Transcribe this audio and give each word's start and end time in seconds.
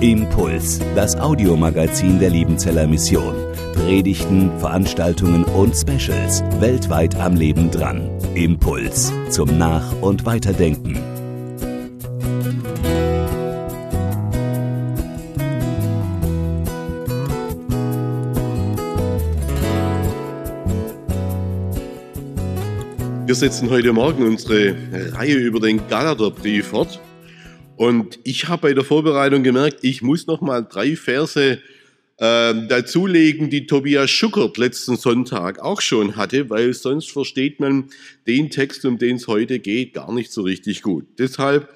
Impuls, 0.00 0.80
das 0.94 1.14
Audiomagazin 1.14 2.18
der 2.18 2.30
Liebenzeller 2.30 2.86
Mission. 2.86 3.34
Predigten, 3.74 4.50
Veranstaltungen 4.58 5.44
und 5.44 5.76
Specials 5.76 6.42
weltweit 6.58 7.14
am 7.16 7.36
Leben 7.36 7.70
dran. 7.70 8.08
Impuls 8.34 9.12
zum 9.28 9.58
Nach- 9.58 9.92
und 10.00 10.24
Weiterdenken. 10.24 10.94
Wir 23.26 23.34
setzen 23.34 23.68
heute 23.68 23.92
Morgen 23.92 24.26
unsere 24.26 24.74
Reihe 25.12 25.34
über 25.34 25.60
den 25.60 25.86
Galaterbrief 25.88 26.68
fort. 26.68 26.98
Und 27.76 28.18
ich 28.24 28.48
habe 28.48 28.62
bei 28.62 28.74
der 28.74 28.84
Vorbereitung 28.84 29.42
gemerkt, 29.42 29.78
ich 29.82 30.02
muss 30.02 30.26
noch 30.26 30.40
mal 30.40 30.62
drei 30.62 30.96
Verse 30.96 31.60
äh, 32.18 32.66
dazulegen, 32.68 33.50
die 33.50 33.66
Tobias 33.66 34.10
Schuckert 34.10 34.58
letzten 34.58 34.96
Sonntag 34.96 35.58
auch 35.60 35.80
schon 35.80 36.16
hatte, 36.16 36.50
weil 36.50 36.72
sonst 36.74 37.10
versteht 37.10 37.60
man 37.60 37.90
den 38.26 38.50
Text, 38.50 38.84
um 38.84 38.98
den 38.98 39.16
es 39.16 39.26
heute 39.26 39.58
geht, 39.58 39.94
gar 39.94 40.12
nicht 40.12 40.32
so 40.32 40.42
richtig 40.42 40.82
gut. 40.82 41.06
Deshalb 41.18 41.68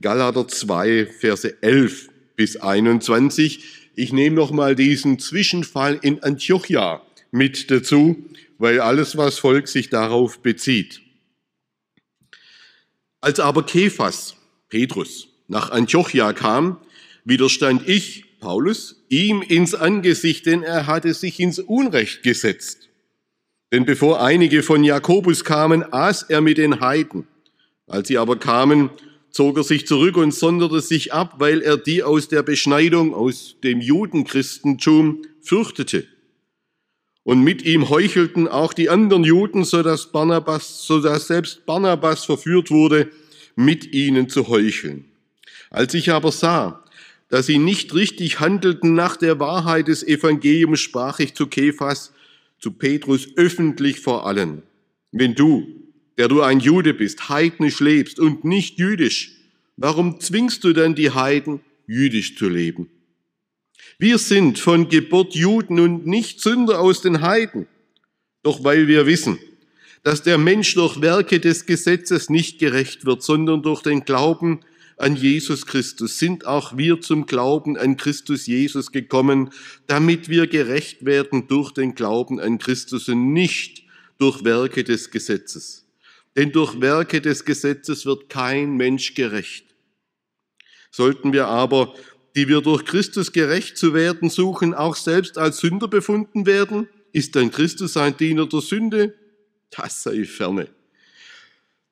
Galater 0.00 0.46
2, 0.46 1.06
Verse 1.06 1.62
11 1.62 2.08
bis 2.36 2.56
21. 2.56 3.64
Ich 3.96 4.12
nehme 4.12 4.36
noch 4.36 4.52
mal 4.52 4.76
diesen 4.76 5.18
Zwischenfall 5.18 5.98
in 6.02 6.22
Antiochia 6.22 7.02
mit 7.32 7.70
dazu, 7.70 8.24
weil 8.58 8.80
alles, 8.80 9.16
was 9.16 9.38
folgt, 9.38 9.68
sich 9.68 9.90
darauf 9.90 10.40
bezieht. 10.40 11.00
Als 13.20 13.40
aber 13.40 13.64
Kephas, 13.64 14.36
Petrus, 14.68 15.27
nach 15.48 15.70
Antiochia 15.70 16.32
kam, 16.32 16.78
widerstand 17.24 17.88
ich, 17.88 18.24
Paulus, 18.40 19.02
ihm 19.08 19.42
ins 19.42 19.74
Angesicht, 19.74 20.46
denn 20.46 20.62
er 20.62 20.86
hatte 20.86 21.12
sich 21.12 21.40
ins 21.40 21.58
Unrecht 21.58 22.22
gesetzt. 22.22 22.88
Denn 23.72 23.84
bevor 23.84 24.22
einige 24.22 24.62
von 24.62 24.84
Jakobus 24.84 25.44
kamen, 25.44 25.84
aß 25.92 26.24
er 26.24 26.40
mit 26.40 26.58
den 26.58 26.80
Heiden. 26.80 27.26
Als 27.86 28.08
sie 28.08 28.18
aber 28.18 28.38
kamen, 28.38 28.90
zog 29.30 29.56
er 29.56 29.64
sich 29.64 29.86
zurück 29.86 30.16
und 30.16 30.32
sonderte 30.32 30.80
sich 30.80 31.12
ab, 31.12 31.34
weil 31.38 31.60
er 31.62 31.76
die 31.76 32.02
aus 32.02 32.28
der 32.28 32.42
Beschneidung, 32.42 33.14
aus 33.14 33.56
dem 33.62 33.80
Judenchristentum 33.80 35.22
fürchtete. 35.42 36.06
Und 37.24 37.42
mit 37.42 37.62
ihm 37.62 37.90
heuchelten 37.90 38.48
auch 38.48 38.72
die 38.72 38.88
anderen 38.88 39.24
Juden, 39.24 39.64
so 39.64 39.82
dass 39.82 40.12
Barnabas, 40.12 40.86
so 40.86 41.00
dass 41.00 41.26
selbst 41.26 41.66
Barnabas 41.66 42.24
verführt 42.24 42.70
wurde, 42.70 43.10
mit 43.54 43.92
ihnen 43.92 44.28
zu 44.28 44.48
heucheln. 44.48 45.04
Als 45.70 45.94
ich 45.94 46.10
aber 46.10 46.32
sah, 46.32 46.84
dass 47.28 47.46
sie 47.46 47.58
nicht 47.58 47.94
richtig 47.94 48.40
handelten 48.40 48.94
nach 48.94 49.16
der 49.16 49.38
Wahrheit 49.38 49.88
des 49.88 50.02
Evangeliums, 50.02 50.80
sprach 50.80 51.18
ich 51.18 51.34
zu 51.34 51.46
Kephas, 51.46 52.12
zu 52.58 52.72
Petrus 52.72 53.28
öffentlich 53.36 54.00
vor 54.00 54.26
allen. 54.26 54.62
Wenn 55.12 55.34
du, 55.34 55.66
der 56.16 56.28
du 56.28 56.42
ein 56.42 56.60
Jude 56.60 56.94
bist, 56.94 57.28
heidnisch 57.28 57.80
lebst 57.80 58.18
und 58.18 58.44
nicht 58.44 58.78
jüdisch, 58.78 59.32
warum 59.76 60.20
zwingst 60.20 60.64
du 60.64 60.72
denn 60.72 60.94
die 60.94 61.10
Heiden, 61.10 61.60
jüdisch 61.86 62.36
zu 62.36 62.48
leben? 62.48 62.88
Wir 63.98 64.18
sind 64.18 64.58
von 64.58 64.88
Geburt 64.88 65.34
Juden 65.34 65.80
und 65.80 66.06
nicht 66.06 66.40
Sünder 66.40 66.80
aus 66.80 67.00
den 67.02 67.20
Heiden. 67.20 67.66
Doch 68.42 68.62
weil 68.64 68.86
wir 68.86 69.06
wissen, 69.06 69.38
dass 70.02 70.22
der 70.22 70.38
Mensch 70.38 70.74
durch 70.74 71.00
Werke 71.00 71.40
des 71.40 71.66
Gesetzes 71.66 72.30
nicht 72.30 72.58
gerecht 72.58 73.04
wird, 73.04 73.22
sondern 73.22 73.62
durch 73.62 73.82
den 73.82 74.04
Glauben 74.04 74.60
an 74.98 75.16
Jesus 75.16 75.66
Christus, 75.66 76.18
sind 76.18 76.46
auch 76.46 76.76
wir 76.76 77.00
zum 77.00 77.26
Glauben 77.26 77.76
an 77.76 77.96
Christus 77.96 78.46
Jesus 78.46 78.92
gekommen, 78.92 79.50
damit 79.86 80.28
wir 80.28 80.46
gerecht 80.46 81.04
werden 81.04 81.46
durch 81.48 81.72
den 81.72 81.94
Glauben 81.94 82.40
an 82.40 82.58
Christus 82.58 83.08
und 83.08 83.32
nicht 83.32 83.84
durch 84.18 84.44
Werke 84.44 84.84
des 84.84 85.10
Gesetzes. 85.10 85.86
Denn 86.36 86.52
durch 86.52 86.80
Werke 86.80 87.20
des 87.20 87.44
Gesetzes 87.44 88.06
wird 88.06 88.28
kein 88.28 88.76
Mensch 88.76 89.14
gerecht. 89.14 89.66
Sollten 90.90 91.32
wir 91.32 91.46
aber, 91.46 91.94
die 92.34 92.48
wir 92.48 92.60
durch 92.60 92.84
Christus 92.84 93.32
gerecht 93.32 93.76
zu 93.76 93.94
werden 93.94 94.30
suchen, 94.30 94.74
auch 94.74 94.96
selbst 94.96 95.38
als 95.38 95.58
Sünder 95.58 95.88
befunden 95.88 96.46
werden, 96.46 96.88
ist 97.12 97.36
dann 97.36 97.50
Christus 97.50 97.96
ein 97.96 98.16
Diener 98.16 98.46
der 98.46 98.60
Sünde? 98.60 99.14
Das 99.70 100.02
sei 100.02 100.24
ferne. 100.24 100.68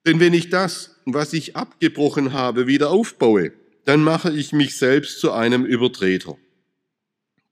Denn 0.05 0.21
wenn 0.21 0.35
ich 0.35 0.51
das, 0.51 0.96
was 1.15 1.33
ich 1.33 1.57
abgebrochen 1.57 2.33
habe, 2.33 2.67
wieder 2.67 2.91
aufbaue, 2.91 3.53
dann 3.85 4.03
mache 4.03 4.37
ich 4.37 4.53
mich 4.53 4.77
selbst 4.77 5.21
zu 5.21 5.33
einem 5.33 5.65
Übertreter. 5.65 6.37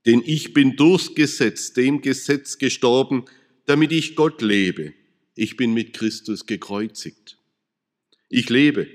Denn 0.04 0.22
ich 0.24 0.52
bin 0.52 0.76
durchs 0.76 1.14
Gesetz, 1.14 1.72
dem 1.72 2.02
Gesetz 2.02 2.58
gestorben, 2.58 3.24
damit 3.66 3.92
ich 3.92 4.16
Gott 4.16 4.42
lebe. 4.42 4.92
Ich 5.34 5.56
bin 5.56 5.72
mit 5.72 5.94
Christus 5.94 6.46
gekreuzigt. 6.46 7.38
Ich 8.28 8.50
lebe. 8.50 8.86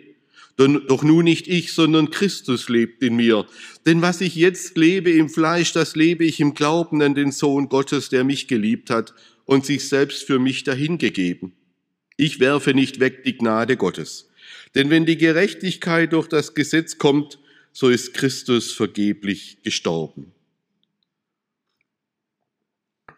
Doch 0.58 1.04
nun 1.04 1.24
nicht 1.24 1.48
ich, 1.48 1.72
sondern 1.72 2.12
Christus 2.12 2.68
lebt 2.68 3.02
in 3.02 3.16
mir. 3.16 3.48
Denn 3.86 4.02
was 4.02 4.20
ich 4.20 4.36
jetzt 4.36 4.78
lebe 4.78 5.10
im 5.10 5.30
Fleisch, 5.30 5.72
das 5.72 5.96
lebe 5.96 6.26
ich 6.26 6.42
im 6.42 6.54
Glauben 6.54 7.02
an 7.02 7.16
den 7.16 7.32
Sohn 7.32 7.70
Gottes, 7.70 8.10
der 8.10 8.26
mich 8.26 8.50
geliebt 8.50 8.90
hat 8.90 9.14
und 9.46 9.66
sich 9.66 9.88
selbst 9.88 10.24
für 10.24 10.38
mich 10.38 10.66
dahingegeben. 10.66 11.54
Ich 12.18 12.42
werfe 12.42 12.74
nicht 12.74 13.00
weg 13.00 13.24
die 13.24 13.38
Gnade 13.38 13.78
Gottes. 13.78 14.29
Denn 14.76 14.90
wenn 14.90 15.06
die 15.06 15.18
Gerechtigkeit 15.18 16.14
durch 16.14 16.28
das 16.28 16.54
Gesetz 16.54 16.98
kommt, 16.98 17.40
so 17.72 17.90
ist 17.90 18.14
Christus 18.14 18.72
vergeblich 18.72 19.58
gestorben. 19.64 20.32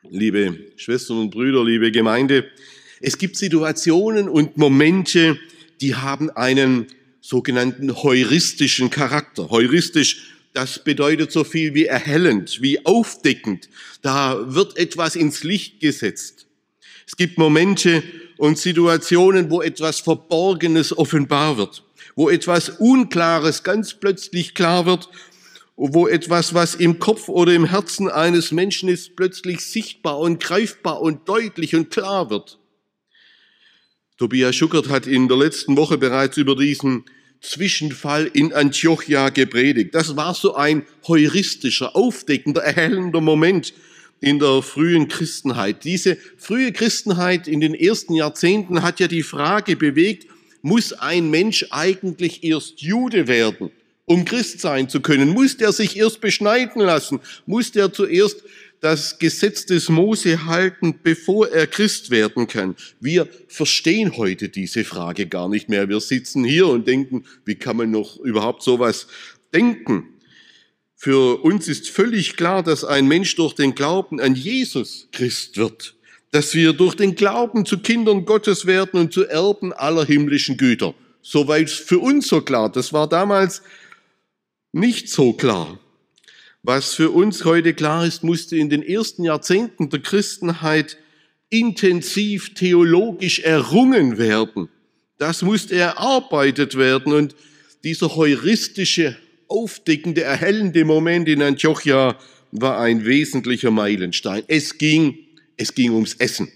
Liebe 0.10 0.72
Schwestern 0.76 1.20
und 1.20 1.32
Brüder, 1.32 1.64
liebe 1.64 1.92
Gemeinde, 1.92 2.50
es 3.00 3.18
gibt 3.18 3.38
Situationen 3.38 4.30
und 4.30 4.58
Momente, 4.58 5.40
die 5.80 5.96
haben 5.96 6.30
einen 6.30 6.88
sogenannten 7.22 8.04
heuristischen 8.04 8.90
Charakter. 8.90 9.50
Heuristisch, 9.50 10.34
das 10.54 10.84
bedeutet 10.84 11.32
so 11.32 11.44
viel 11.44 11.74
wie 11.74 11.86
erhellend, 11.86 12.62
wie 12.62 12.86
aufdeckend. 12.86 13.70
Da 14.02 14.54
wird 14.54 14.78
etwas 14.78 15.16
ins 15.16 15.44
Licht 15.44 15.80
gesetzt. 15.80 16.48
Es 17.08 17.16
gibt 17.16 17.38
Momente 17.38 18.04
und 18.42 18.58
Situationen, 18.58 19.52
wo 19.52 19.62
etwas 19.62 20.00
Verborgenes 20.00 20.98
offenbar 20.98 21.58
wird, 21.58 21.84
wo 22.16 22.28
etwas 22.28 22.70
Unklares 22.70 23.62
ganz 23.62 23.94
plötzlich 23.94 24.56
klar 24.56 24.88
wird, 24.88 25.10
wo 25.76 26.08
etwas, 26.08 26.56
was 26.56 26.74
im 26.74 26.98
Kopf 26.98 27.30
oder 27.30 27.54
im 27.54 27.66
Herzen 27.66 28.10
eines 28.10 28.52
Menschen 28.52 28.90
ist, 28.90 29.16
plötzlich 29.16 29.62
sichtbar 29.62 30.18
und 30.18 30.42
greifbar 30.42 31.02
und 31.02 31.30
deutlich 31.30 31.76
und 31.76 31.92
klar 31.92 32.32
wird. 32.32 32.58
Tobias 34.18 34.56
Schuckert 34.56 34.90
hat 34.90 35.06
in 35.06 35.28
der 35.28 35.38
letzten 35.38 35.78
Woche 35.78 36.00
bereits 36.00 36.38
über 36.38 36.56
diesen 36.56 37.06
Zwischenfall 37.42 38.26
in 38.34 38.54
Antiochia 38.54 39.30
gepredigt. 39.30 39.94
Das 39.94 40.16
war 40.16 40.34
so 40.34 40.56
ein 40.56 40.88
heuristischer, 41.08 41.96
aufdeckender, 41.96 42.64
erhellender 42.64 43.22
Moment 43.22 43.72
in 44.22 44.40
der 44.40 44.62
frühen 44.62 45.08
Christenheit. 45.08 45.84
Diese 45.84 46.18
frühe 46.38 46.72
Christenheit 46.72 47.48
in 47.48 47.60
den 47.60 47.74
ersten 47.74 48.14
Jahrzehnten 48.14 48.84
hat 48.84 49.00
ja 49.00 49.08
die 49.08 49.24
Frage 49.24 49.76
bewegt, 49.76 50.28
muss 50.62 50.94
ein 50.94 51.32
Mensch 51.32 51.66
eigentlich 51.72 52.44
erst 52.44 52.82
Jude 52.82 53.28
werden, 53.28 53.72
um 54.06 54.24
Christ 54.24 54.62
sein 54.62 54.88
zu 54.88 55.02
können? 55.02 55.30
Muss 55.30 55.58
der 55.58 55.72
sich 55.72 55.98
erst 55.98 56.22
beschneiden 56.22 56.82
lassen? 56.82 57.20
Muss 57.48 57.72
der 57.72 57.92
zuerst 57.92 58.44
das 58.80 59.18
Gesetz 59.18 59.66
des 59.66 59.90
Mose 59.90 60.46
halten, 60.46 61.00
bevor 61.02 61.50
er 61.50 61.66
Christ 61.66 62.12
werden 62.12 62.46
kann? 62.46 62.76
Wir 63.00 63.28
verstehen 63.48 64.18
heute 64.18 64.50
diese 64.50 64.84
Frage 64.84 65.26
gar 65.26 65.50
nicht 65.50 65.68
mehr. 65.68 65.90
Wir 65.90 66.00
sitzen 66.00 66.44
hier 66.44 66.68
und 66.68 66.88
denken, 66.88 67.26
wie 67.44 67.56
kann 67.56 67.78
man 67.78 67.90
noch 67.90 68.18
überhaupt 68.20 68.62
sowas 68.62 69.08
denken? 69.52 70.11
Für 71.04 71.44
uns 71.44 71.68
ist 71.68 71.90
völlig 71.90 72.38
klar, 72.38 72.62
dass 72.62 72.84
ein 72.86 73.08
Mensch 73.08 73.36
durch 73.36 73.56
den 73.56 73.74
Glauben 73.74 74.20
an 74.20 74.36
Jesus 74.36 75.08
Christ 75.12 75.58
wird, 75.58 75.96
dass 76.30 76.54
wir 76.54 76.74
durch 76.74 76.94
den 76.94 77.16
Glauben 77.16 77.66
zu 77.66 77.80
Kindern 77.80 78.24
Gottes 78.24 78.68
werden 78.68 79.00
und 79.00 79.12
zu 79.12 79.26
Erben 79.26 79.74
aller 79.74 80.06
himmlischen 80.06 80.58
Güter. 80.58 80.94
Soweit 81.24 81.72
für 81.72 81.98
uns 81.98 82.28
so 82.28 82.42
klar. 82.42 82.72
Das 82.72 82.94
war 82.94 83.10
damals 83.10 83.64
nicht 84.74 85.10
so 85.10 85.34
klar. 85.34 85.80
Was 86.62 86.94
für 86.94 87.10
uns 87.10 87.46
heute 87.46 87.74
klar 87.74 88.06
ist, 88.06 88.24
musste 88.24 88.56
in 88.58 88.70
den 88.70 88.84
ersten 88.84 89.24
Jahrzehnten 89.24 89.90
der 89.90 90.02
Christenheit 90.02 91.00
intensiv 91.50 92.54
theologisch 92.54 93.40
errungen 93.40 94.20
werden. 94.20 94.70
Das 95.18 95.42
musste 95.42 95.74
erarbeitet 95.78 96.78
werden 96.78 97.12
und 97.12 97.36
dieser 97.84 98.16
heuristische, 98.16 99.18
aufdeckende, 99.52 100.24
erhellende 100.24 100.86
Moment 100.86 101.28
in 101.28 101.42
Antiochia 101.42 102.18
war 102.52 102.80
ein 102.80 103.06
wesentlicher 103.06 103.72
Meilenstein. 103.72 104.44
Es 104.48 104.78
ging, 104.78 105.18
es 105.58 105.74
ging 105.74 105.92
ums 105.92 106.16
Essen. 106.16 106.52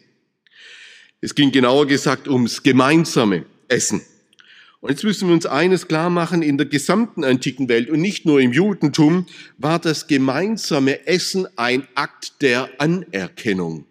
Es 1.22 1.36
ging 1.36 1.52
genauer 1.52 1.88
gesagt 1.88 2.28
ums 2.28 2.64
gemeinsame 2.64 3.46
Essen. 3.68 4.02
Und 4.82 4.92
jetzt 4.92 5.04
müssen 5.04 5.28
wir 5.28 5.34
uns 5.34 5.48
eines 5.48 5.88
klar 5.88 6.10
machen, 6.10 6.44
in 6.44 6.58
der 6.58 6.68
gesamten 6.68 7.24
antiken 7.24 7.70
Welt 7.70 7.90
und 7.90 8.02
nicht 8.02 8.26
nur 8.26 8.40
im 8.40 8.52
Judentum 8.52 9.26
war 9.58 9.80
das 9.80 10.06
gemeinsame 10.06 11.08
Essen 11.08 11.48
ein 11.56 11.88
Akt 11.96 12.42
der 12.42 12.70
Anerkennung. 12.78 13.86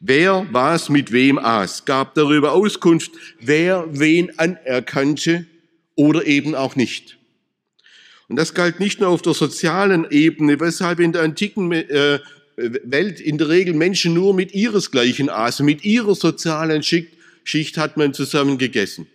Wer 0.00 0.46
was 0.52 0.90
mit 0.90 1.10
wem 1.10 1.38
aß, 1.38 1.86
gab 1.86 2.14
darüber 2.14 2.52
Auskunft, 2.52 3.12
wer 3.40 3.86
wen 3.90 4.38
anerkannte 4.38 5.46
oder 5.96 6.26
eben 6.26 6.54
auch 6.54 6.76
nicht. 6.76 7.17
Und 8.28 8.36
das 8.36 8.54
galt 8.54 8.78
nicht 8.78 9.00
nur 9.00 9.08
auf 9.08 9.22
der 9.22 9.34
sozialen 9.34 10.06
Ebene, 10.10 10.60
weshalb 10.60 11.00
in 11.00 11.12
der 11.12 11.22
antiken 11.22 11.72
äh, 11.72 12.20
Welt 12.56 13.20
in 13.20 13.38
der 13.38 13.48
Regel 13.48 13.74
Menschen 13.74 14.14
nur 14.14 14.34
mit 14.34 14.52
ihresgleichen 14.52 15.30
aßen, 15.30 15.64
mit 15.64 15.84
ihrer 15.84 16.14
sozialen 16.14 16.82
Schicht, 16.82 17.12
Schicht 17.44 17.78
hat 17.78 17.96
man 17.96 18.12
zusammen 18.12 18.58
gegessen. 18.58 19.06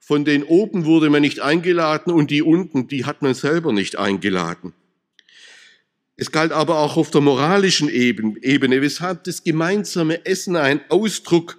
Von 0.00 0.24
den 0.24 0.42
oben 0.42 0.86
wurde 0.86 1.08
man 1.10 1.22
nicht 1.22 1.40
eingeladen 1.40 2.12
und 2.12 2.30
die 2.30 2.42
unten, 2.42 2.88
die 2.88 3.04
hat 3.04 3.22
man 3.22 3.34
selber 3.34 3.72
nicht 3.72 3.96
eingeladen. 3.96 4.72
Es 6.16 6.32
galt 6.32 6.52
aber 6.52 6.80
auch 6.80 6.96
auf 6.96 7.10
der 7.10 7.20
moralischen 7.20 7.88
Ebene, 7.88 8.82
weshalb 8.82 9.24
das 9.24 9.44
gemeinsame 9.44 10.26
Essen 10.26 10.56
ein 10.56 10.80
Ausdruck 10.88 11.58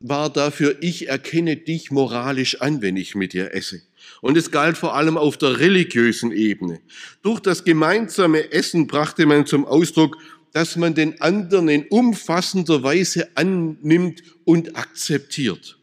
war 0.00 0.32
dafür, 0.32 0.76
ich 0.80 1.08
erkenne 1.08 1.56
dich 1.56 1.90
moralisch 1.90 2.60
an, 2.60 2.80
wenn 2.80 2.96
ich 2.96 3.14
mit 3.14 3.34
dir 3.34 3.54
esse. 3.54 3.82
Und 4.20 4.36
es 4.36 4.50
galt 4.50 4.76
vor 4.76 4.94
allem 4.94 5.16
auf 5.16 5.38
der 5.38 5.58
religiösen 5.60 6.30
Ebene. 6.32 6.80
Durch 7.22 7.40
das 7.40 7.64
gemeinsame 7.64 8.52
Essen 8.52 8.86
brachte 8.86 9.26
man 9.26 9.46
zum 9.46 9.64
Ausdruck, 9.64 10.18
dass 10.52 10.76
man 10.76 10.94
den 10.94 11.20
anderen 11.20 11.68
in 11.68 11.86
umfassender 11.88 12.82
Weise 12.82 13.28
annimmt 13.36 14.22
und 14.44 14.76
akzeptiert. 14.76 15.78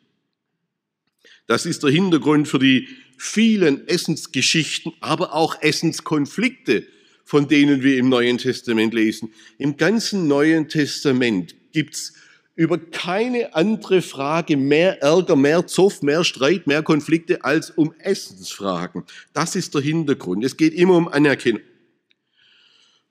Das 1.47 1.65
ist 1.65 1.83
der 1.83 1.91
Hintergrund 1.91 2.47
für 2.47 2.59
die 2.59 2.87
vielen 3.17 3.87
Essensgeschichten, 3.87 4.93
aber 4.99 5.33
auch 5.33 5.61
Essenskonflikte, 5.61 6.85
von 7.23 7.47
denen 7.47 7.81
wir 7.81 7.97
im 7.97 8.09
Neuen 8.09 8.37
Testament 8.37 8.93
lesen. 8.93 9.33
Im 9.57 9.77
ganzen 9.77 10.27
Neuen 10.27 10.69
Testament 10.69 11.55
gibt's 11.71 12.13
über 12.57 12.79
keine 12.79 13.53
andere 13.55 14.01
Frage 14.01 14.57
mehr 14.57 15.01
Ärger, 15.03 15.35
mehr 15.35 15.67
Zoff, 15.67 16.01
mehr 16.01 16.23
Streit, 16.23 16.65
mehr 16.65 16.81
Konflikte 16.81 17.43
als 17.45 17.69
um 17.69 17.93
Essensfragen. 17.99 19.03
Das 19.31 19.55
ist 19.55 19.75
der 19.75 19.81
Hintergrund. 19.81 20.43
Es 20.43 20.57
geht 20.57 20.73
immer 20.73 20.95
um 20.95 21.07
Anerkennung. 21.07 21.61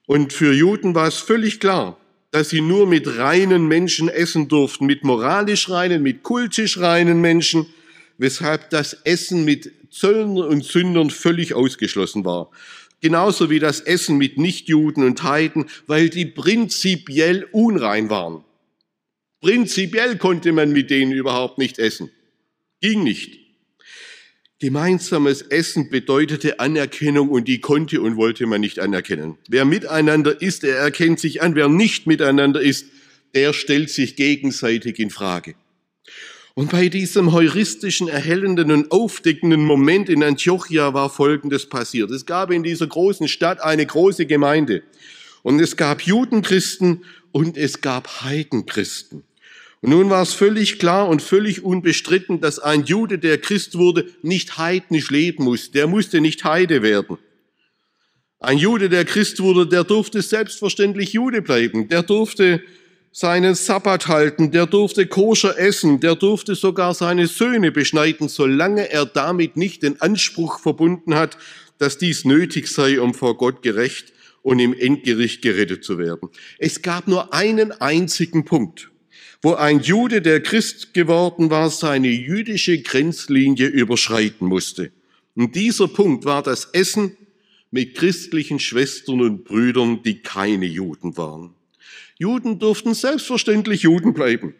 Und 0.06 0.32
für 0.32 0.52
Juden 0.52 0.96
war 0.96 1.06
es 1.06 1.18
völlig 1.18 1.60
klar, 1.60 1.96
dass 2.32 2.50
sie 2.50 2.60
nur 2.60 2.88
mit 2.88 3.18
reinen 3.18 3.68
Menschen 3.68 4.08
essen 4.08 4.48
durften, 4.48 4.84
mit 4.84 5.04
moralisch 5.04 5.70
reinen, 5.70 6.02
mit 6.02 6.24
kultisch 6.24 6.78
reinen 6.78 7.20
Menschen, 7.20 7.66
weshalb 8.18 8.70
das 8.70 8.94
Essen 9.04 9.44
mit 9.44 9.70
Zöllnern 9.92 10.48
und 10.48 10.64
Sündern 10.64 11.10
völlig 11.10 11.54
ausgeschlossen 11.54 12.24
war. 12.24 12.50
Genauso 13.00 13.48
wie 13.48 13.60
das 13.60 13.80
Essen 13.80 14.18
mit 14.18 14.38
Nichtjuden 14.38 15.04
und 15.04 15.22
Heiden, 15.22 15.66
weil 15.86 16.08
die 16.08 16.26
prinzipiell 16.26 17.46
unrein 17.52 18.10
waren. 18.10 18.42
Prinzipiell 19.46 20.18
konnte 20.18 20.50
man 20.50 20.72
mit 20.72 20.90
denen 20.90 21.12
überhaupt 21.12 21.58
nicht 21.58 21.78
essen. 21.78 22.10
Ging 22.80 23.04
nicht. 23.04 23.38
Gemeinsames 24.58 25.40
Essen 25.40 25.88
bedeutete 25.88 26.58
Anerkennung 26.58 27.28
und 27.28 27.46
die 27.46 27.60
konnte 27.60 28.00
und 28.00 28.16
wollte 28.16 28.44
man 28.46 28.60
nicht 28.60 28.80
anerkennen. 28.80 29.38
Wer 29.48 29.64
miteinander 29.64 30.42
isst, 30.42 30.64
der 30.64 30.78
erkennt 30.78 31.20
sich 31.20 31.42
an. 31.42 31.54
Wer 31.54 31.68
nicht 31.68 32.08
miteinander 32.08 32.60
isst, 32.60 32.86
der 33.36 33.52
stellt 33.52 33.88
sich 33.90 34.16
gegenseitig 34.16 34.98
in 34.98 35.10
Frage. 35.10 35.54
Und 36.54 36.72
bei 36.72 36.88
diesem 36.88 37.32
heuristischen, 37.32 38.08
erhellenden 38.08 38.72
und 38.72 38.90
aufdeckenden 38.90 39.64
Moment 39.64 40.08
in 40.08 40.24
Antiochia 40.24 40.92
war 40.92 41.08
Folgendes 41.08 41.68
passiert. 41.68 42.10
Es 42.10 42.26
gab 42.26 42.50
in 42.50 42.64
dieser 42.64 42.88
großen 42.88 43.28
Stadt 43.28 43.60
eine 43.60 43.86
große 43.86 44.26
Gemeinde. 44.26 44.82
Und 45.44 45.60
es 45.60 45.76
gab 45.76 46.02
Judenchristen 46.02 47.04
und 47.30 47.56
es 47.56 47.80
gab 47.80 48.22
Heidenchristen. 48.22 49.22
Und 49.82 49.90
nun 49.90 50.10
war 50.10 50.22
es 50.22 50.32
völlig 50.32 50.78
klar 50.78 51.08
und 51.08 51.22
völlig 51.22 51.64
unbestritten, 51.64 52.40
dass 52.40 52.58
ein 52.58 52.84
Jude, 52.84 53.18
der 53.18 53.38
Christ 53.38 53.76
wurde, 53.76 54.06
nicht 54.22 54.58
heidnisch 54.58 55.10
leben 55.10 55.44
muss. 55.44 55.70
Der 55.70 55.86
musste 55.86 56.20
nicht 56.20 56.44
Heide 56.44 56.82
werden. 56.82 57.18
Ein 58.40 58.58
Jude, 58.58 58.88
der 58.88 59.04
Christ 59.04 59.40
wurde, 59.40 59.66
der 59.66 59.84
durfte 59.84 60.22
selbstverständlich 60.22 61.12
Jude 61.12 61.42
bleiben. 61.42 61.88
Der 61.88 62.02
durfte 62.02 62.62
seinen 63.12 63.54
Sabbat 63.54 64.08
halten, 64.08 64.50
der 64.50 64.66
durfte 64.66 65.06
koscher 65.06 65.58
essen, 65.58 66.00
der 66.00 66.16
durfte 66.16 66.54
sogar 66.54 66.92
seine 66.92 67.26
Söhne 67.26 67.72
beschneiden, 67.72 68.28
solange 68.28 68.90
er 68.90 69.06
damit 69.06 69.56
nicht 69.56 69.82
den 69.82 70.00
Anspruch 70.02 70.60
verbunden 70.60 71.14
hat, 71.14 71.38
dass 71.78 71.96
dies 71.96 72.26
nötig 72.26 72.68
sei, 72.68 73.00
um 73.00 73.14
vor 73.14 73.38
Gott 73.38 73.62
gerecht 73.62 74.12
und 74.42 74.58
im 74.58 74.74
Endgericht 74.74 75.40
gerettet 75.40 75.82
zu 75.82 75.98
werden. 75.98 76.28
Es 76.58 76.82
gab 76.82 77.08
nur 77.08 77.32
einen 77.32 77.72
einzigen 77.72 78.44
Punkt, 78.44 78.90
wo 79.46 79.54
ein 79.54 79.78
Jude, 79.78 80.22
der 80.22 80.42
Christ 80.42 80.92
geworden 80.92 81.50
war, 81.50 81.70
seine 81.70 82.08
jüdische 82.08 82.82
Grenzlinie 82.82 83.68
überschreiten 83.68 84.48
musste. 84.48 84.90
Und 85.36 85.54
dieser 85.54 85.86
Punkt 85.86 86.24
war 86.24 86.42
das 86.42 86.64
Essen 86.72 87.16
mit 87.70 87.94
christlichen 87.94 88.58
Schwestern 88.58 89.20
und 89.20 89.44
Brüdern, 89.44 90.02
die 90.02 90.20
keine 90.20 90.66
Juden 90.66 91.16
waren. 91.16 91.50
Juden 92.18 92.58
durften 92.58 92.92
selbstverständlich 92.92 93.82
Juden 93.82 94.14
bleiben, 94.14 94.52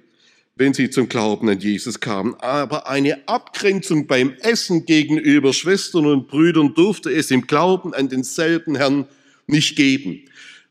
wenn 0.55 0.73
sie 0.73 0.89
zum 0.89 1.09
Glauben 1.09 1.49
an 1.49 1.59
Jesus 1.59 1.99
kamen. 1.99 2.37
Aber 2.37 2.89
eine 2.89 3.27
Abgrenzung 3.27 4.07
beim 4.07 4.35
Essen 4.35 4.87
gegenüber 4.87 5.53
Schwestern 5.53 6.07
und 6.07 6.29
Brüdern 6.29 6.75
durfte 6.75 7.11
es 7.11 7.33
im 7.33 7.49
Glauben 7.49 7.93
an 7.93 8.09
denselben 8.09 8.77
Herrn 8.77 9.09
nicht 9.49 9.75
geben. 9.75 10.23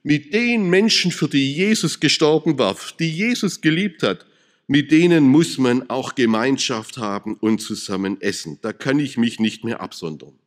Mit 0.08 0.36
den 0.36 0.70
Menschen, 0.70 1.12
für 1.12 1.28
die 1.28 1.56
Jesus 1.56 2.00
gestorben 2.00 2.60
war, 2.60 2.78
die 3.00 3.10
Jesus 3.10 3.60
geliebt 3.60 4.04
hat, 4.04 4.28
mit 4.68 4.92
denen 4.92 5.24
muss 5.24 5.58
man 5.58 5.90
auch 5.90 6.14
Gemeinschaft 6.14 6.98
haben 6.98 7.34
und 7.34 7.58
zusammen 7.58 8.22
essen. 8.22 8.60
Da 8.62 8.72
kann 8.72 9.00
ich 9.00 9.18
mich 9.18 9.40
nicht 9.40 9.64
mehr 9.64 9.82
absondern. 9.82 10.38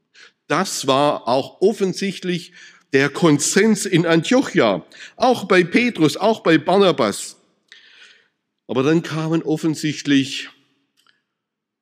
Das 0.47 0.87
war 0.87 1.27
auch 1.27 1.61
offensichtlich 1.61 2.53
der 2.93 3.09
Konsens 3.09 3.85
in 3.85 4.07
Antiochia, 4.07 4.87
auch 5.17 5.47
bei 5.47 5.65
Petrus, 5.65 6.17
auch 6.17 6.45
bei 6.45 6.57
Barnabas. 6.57 7.39
Aber 8.69 8.85
dann 8.85 9.03
kamen 9.03 9.43
offensichtlich 9.43 10.51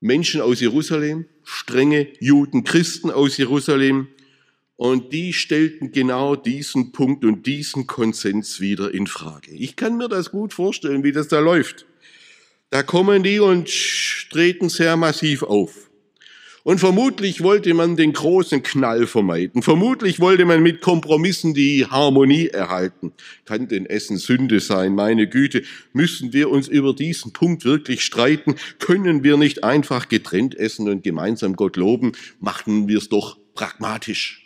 Menschen 0.00 0.40
aus 0.40 0.61
Jerusalem, 0.62 1.26
strenge 1.44 2.08
Juden, 2.20 2.64
Christen 2.64 3.11
aus 3.11 3.37
Jerusalem, 3.37 4.08
und 4.76 5.12
die 5.12 5.32
stellten 5.32 5.90
genau 5.90 6.37
diesen 6.37 6.92
Punkt 6.92 7.25
und 7.25 7.47
diesen 7.47 7.87
Konsens 7.87 8.61
wieder 8.61 8.92
in 8.92 9.06
Frage. 9.06 9.52
Ich 9.52 9.76
kann 9.76 9.97
mir 9.97 10.09
das 10.09 10.30
gut 10.30 10.52
vorstellen, 10.52 11.02
wie 11.02 11.12
das 11.12 11.28
da 11.28 11.38
läuft. 11.40 11.87
Da 12.71 12.83
kommen 12.83 13.23
die 13.23 13.40
und 13.40 13.71
treten 14.30 14.68
sehr 14.68 14.97
massiv 14.97 15.42
auf. 15.42 15.87
Und 16.66 16.80
vermutlich 16.80 17.45
wollte 17.45 17.75
man 17.75 17.95
den 17.95 18.12
großen 18.12 18.61
Knall 18.64 19.06
vermeiden. 19.06 19.62
Vermutlich 19.62 20.18
wollte 20.18 20.45
man 20.45 20.64
mit 20.64 20.80
Kompromissen 20.80 21.54
die 21.54 21.87
Harmonie 21.87 22.49
erhalten. 22.49 23.12
Kann 23.45 23.68
denn 23.68 23.87
Essen 23.87 24.16
Sünde 24.16 24.59
sein? 24.59 24.97
Meine 24.97 25.28
Güte, 25.28 25.62
müssen 25.92 26.33
wir 26.33 26.50
uns 26.50 26.66
über 26.66 26.92
diesen 26.92 27.33
Punkt 27.33 27.64
wirklich 27.64 28.02
streiten? 28.02 28.56
Können 28.80 29.23
wir 29.23 29.37
nicht 29.37 29.62
einfach 29.62 30.09
getrennt 30.09 30.56
essen 30.56 30.88
und 30.88 31.04
gemeinsam 31.04 31.54
Gott 31.54 31.76
loben? 31.76 32.12
Machen 32.40 32.88
wir 32.88 32.99
es 32.99 33.09
doch 33.09 33.38
pragmatisch. 33.54 34.46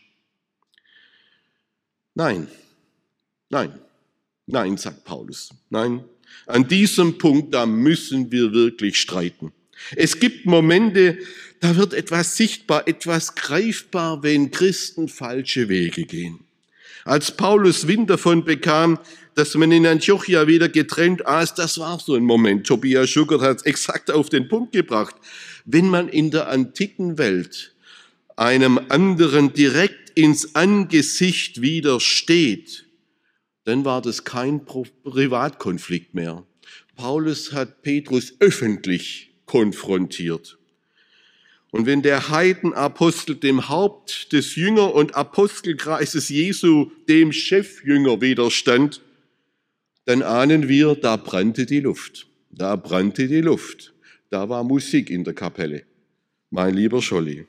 Nein, 2.21 2.49
nein, 3.49 3.73
nein, 4.47 4.77
sagt 4.77 5.07
Paulus. 5.07 5.55
Nein, 5.71 6.05
an 6.47 6.69
diesem 6.69 7.17
Punkt, 7.17 7.55
da 7.55 7.65
müssen 7.65 8.31
wir 8.31 8.53
wirklich 8.53 8.99
streiten. 8.99 9.53
Es 9.97 10.21
gibt 10.21 10.45
Momente, 10.45 11.17
da 11.61 11.77
wird 11.77 11.95
etwas 11.95 12.37
sichtbar, 12.37 12.87
etwas 12.87 13.37
greifbar, 13.37 14.23
wenn 14.23 14.51
Christen 14.51 15.09
falsche 15.09 15.71
Wege 15.71 16.05
gehen. 16.05 16.41
Als 17.07 17.35
Paulus 17.35 17.87
Wind 17.87 18.11
davon 18.11 18.45
bekam, 18.45 18.99
dass 19.35 19.55
man 19.55 19.73
in 19.73 19.87
Antiochia 19.87 20.47
wieder 20.47 20.69
getrennt 20.69 21.27
aß, 21.27 21.55
das 21.55 21.79
war 21.79 22.01
so 22.01 22.17
ein 22.17 22.25
Moment. 22.25 22.67
Tobias 22.67 23.09
Schuckert 23.09 23.41
hat 23.41 23.57
es 23.57 23.63
exakt 23.63 24.11
auf 24.11 24.29
den 24.29 24.47
Punkt 24.47 24.73
gebracht. 24.73 25.15
Wenn 25.65 25.87
man 25.87 26.11
in 26.11 26.31
der 26.31 26.51
antiken 26.51 27.17
Welt 27.17 27.73
einem 28.37 28.79
anderen 28.91 29.55
direkt 29.55 30.10
ins 30.21 30.55
Angesicht 30.55 31.63
widersteht, 31.63 32.87
dann 33.65 33.85
war 33.85 34.03
das 34.03 34.25
kein 34.25 34.65
Privatkonflikt 34.65 36.15
mehr. 36.15 36.47
Paulus 36.95 37.53
hat 37.53 37.83
Petrus 37.83 38.35
öffentlich 38.39 39.31
konfrontiert. 39.47 40.59
Und 41.71 41.87
wenn 41.87 42.03
der 42.03 42.29
Heidenapostel 42.29 43.37
dem 43.37 43.69
Haupt 43.69 44.33
des 44.33 44.57
Jünger- 44.57 44.95
und 44.95 45.15
Apostelkreises 45.15 46.29
Jesu, 46.29 46.91
dem 47.09 47.33
Chefjünger, 47.33 48.21
widerstand, 48.21 49.01
dann 50.05 50.23
ahnen 50.23 50.69
wir, 50.69 50.97
da 50.97 51.17
brannte 51.17 51.65
die 51.65 51.81
Luft. 51.81 52.27
Da 52.51 52.77
brannte 52.77 53.29
die 53.29 53.41
Luft. 53.41 53.95
Da 54.29 54.49
war 54.49 54.65
Musik 54.65 55.09
in 55.09 55.25
der 55.25 55.35
Kapelle. 55.35 55.85
Mein 56.51 56.75
lieber 56.75 57.01
Scholli, 57.01 57.47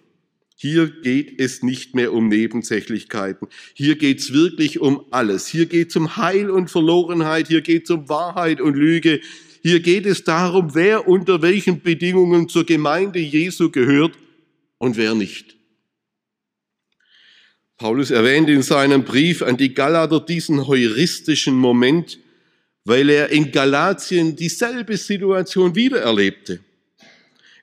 hier 0.61 0.91
geht 0.91 1.39
es 1.39 1.63
nicht 1.63 1.95
mehr 1.95 2.13
um 2.13 2.27
Nebensächlichkeiten. 2.27 3.47
Hier 3.73 3.97
geht 3.97 4.19
es 4.19 4.31
wirklich 4.31 4.79
um 4.79 5.03
alles. 5.09 5.47
Hier 5.47 5.65
geht 5.65 5.89
es 5.89 5.95
um 5.95 6.17
Heil 6.17 6.51
und 6.51 6.69
Verlorenheit. 6.69 7.47
Hier 7.47 7.61
geht 7.61 7.85
es 7.85 7.89
um 7.89 8.07
Wahrheit 8.09 8.61
und 8.61 8.75
Lüge. 8.75 9.21
Hier 9.63 9.79
geht 9.79 10.05
es 10.05 10.23
darum, 10.23 10.75
wer 10.75 11.07
unter 11.07 11.41
welchen 11.41 11.81
Bedingungen 11.81 12.47
zur 12.47 12.63
Gemeinde 12.63 13.17
Jesu 13.17 13.71
gehört 13.71 14.13
und 14.77 14.97
wer 14.97 15.15
nicht. 15.15 15.57
Paulus 17.77 18.11
erwähnt 18.11 18.47
in 18.47 18.61
seinem 18.61 19.03
Brief 19.03 19.41
an 19.41 19.57
die 19.57 19.73
Galater 19.73 20.19
diesen 20.19 20.67
heuristischen 20.67 21.55
Moment, 21.55 22.19
weil 22.85 23.09
er 23.09 23.29
in 23.29 23.51
Galatien 23.51 24.35
dieselbe 24.35 24.95
Situation 24.95 25.73
wiedererlebte. 25.73 26.59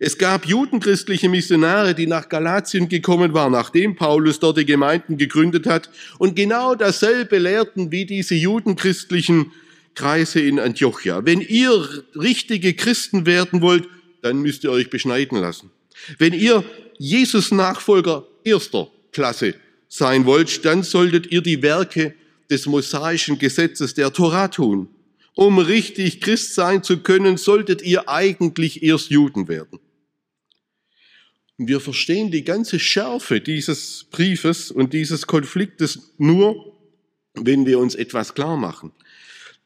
Es 0.01 0.17
gab 0.17 0.47
judenchristliche 0.47 1.29
Missionare, 1.29 1.95
die 1.95 2.07
nach 2.07 2.29
Galatien 2.29 2.89
gekommen 2.89 3.35
waren, 3.35 3.53
nachdem 3.53 3.97
Paulus 3.97 4.39
dort 4.39 4.59
die 4.59 4.65
Gemeinden 4.65 5.17
gegründet 5.17 5.67
hat 5.67 5.91
und 6.19 6.37
genau 6.37 6.77
dasselbe 6.77 7.39
lehrten 7.39 7.91
wie 7.91 8.07
diese 8.07 8.37
judenchristlichen 8.37 9.53
Kreise 9.97 10.41
in 10.41 10.61
Antiochia. 10.61 11.25
Wenn 11.25 11.41
ihr 11.41 12.05
richtige 12.15 12.75
Christen 12.75 13.27
werden 13.27 13.61
wollt, 13.61 13.89
dann 14.23 14.39
müsst 14.39 14.63
ihr 14.63 14.71
euch 14.71 14.89
beschneiden 14.89 15.39
lassen. 15.39 15.71
Wenn 16.19 16.33
ihr 16.33 16.63
Jesus 16.99 17.51
Nachfolger 17.51 18.25
erster 18.45 18.89
Klasse 19.11 19.55
sein 19.89 20.27
wollt, 20.27 20.65
dann 20.65 20.85
solltet 20.85 21.33
ihr 21.33 21.41
die 21.41 21.63
Werke 21.63 22.15
des 22.49 22.67
mosaischen 22.67 23.39
Gesetzes 23.39 23.95
der 23.95 24.13
Torah 24.13 24.47
tun. 24.47 24.89
Um 25.35 25.59
richtig 25.59 26.21
Christ 26.21 26.55
sein 26.55 26.85
zu 26.85 26.99
können, 26.99 27.37
solltet 27.37 27.83
ihr 27.83 28.09
eigentlich 28.09 28.83
erst 28.83 29.11
Juden 29.11 29.49
werden. 29.49 29.81
Wir 31.59 31.81
verstehen 31.81 32.31
die 32.31 32.45
ganze 32.45 32.79
Schärfe 32.79 33.41
dieses 33.41 34.07
Briefes 34.13 34.71
und 34.71 34.93
dieses 34.93 35.27
Konfliktes 35.27 36.15
nur, 36.17 36.73
wenn 37.35 37.67
wir 37.67 37.81
uns 37.81 37.97
etwas 37.97 38.35
klar 38.35 38.57
machen. 38.57 38.93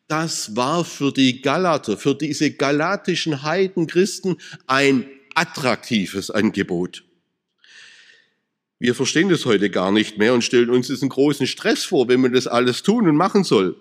Das 0.08 0.56
war 0.56 0.86
für 0.86 1.12
die 1.12 1.42
Galater, 1.42 1.98
für 1.98 2.14
diese 2.14 2.50
galatischen 2.50 3.42
Heidenchristen 3.42 4.38
ein 4.66 5.06
attraktives 5.34 6.30
Angebot. 6.30 7.04
Wir 8.78 8.94
verstehen 8.94 9.28
das 9.28 9.44
heute 9.44 9.68
gar 9.68 9.92
nicht 9.92 10.16
mehr 10.16 10.32
und 10.32 10.42
stellen 10.42 10.70
uns 10.70 10.86
diesen 10.86 11.10
großen 11.10 11.46
Stress 11.46 11.84
vor, 11.84 12.08
wenn 12.08 12.22
man 12.22 12.32
das 12.32 12.46
alles 12.46 12.82
tun 12.82 13.06
und 13.06 13.16
machen 13.16 13.44
soll. 13.44 13.76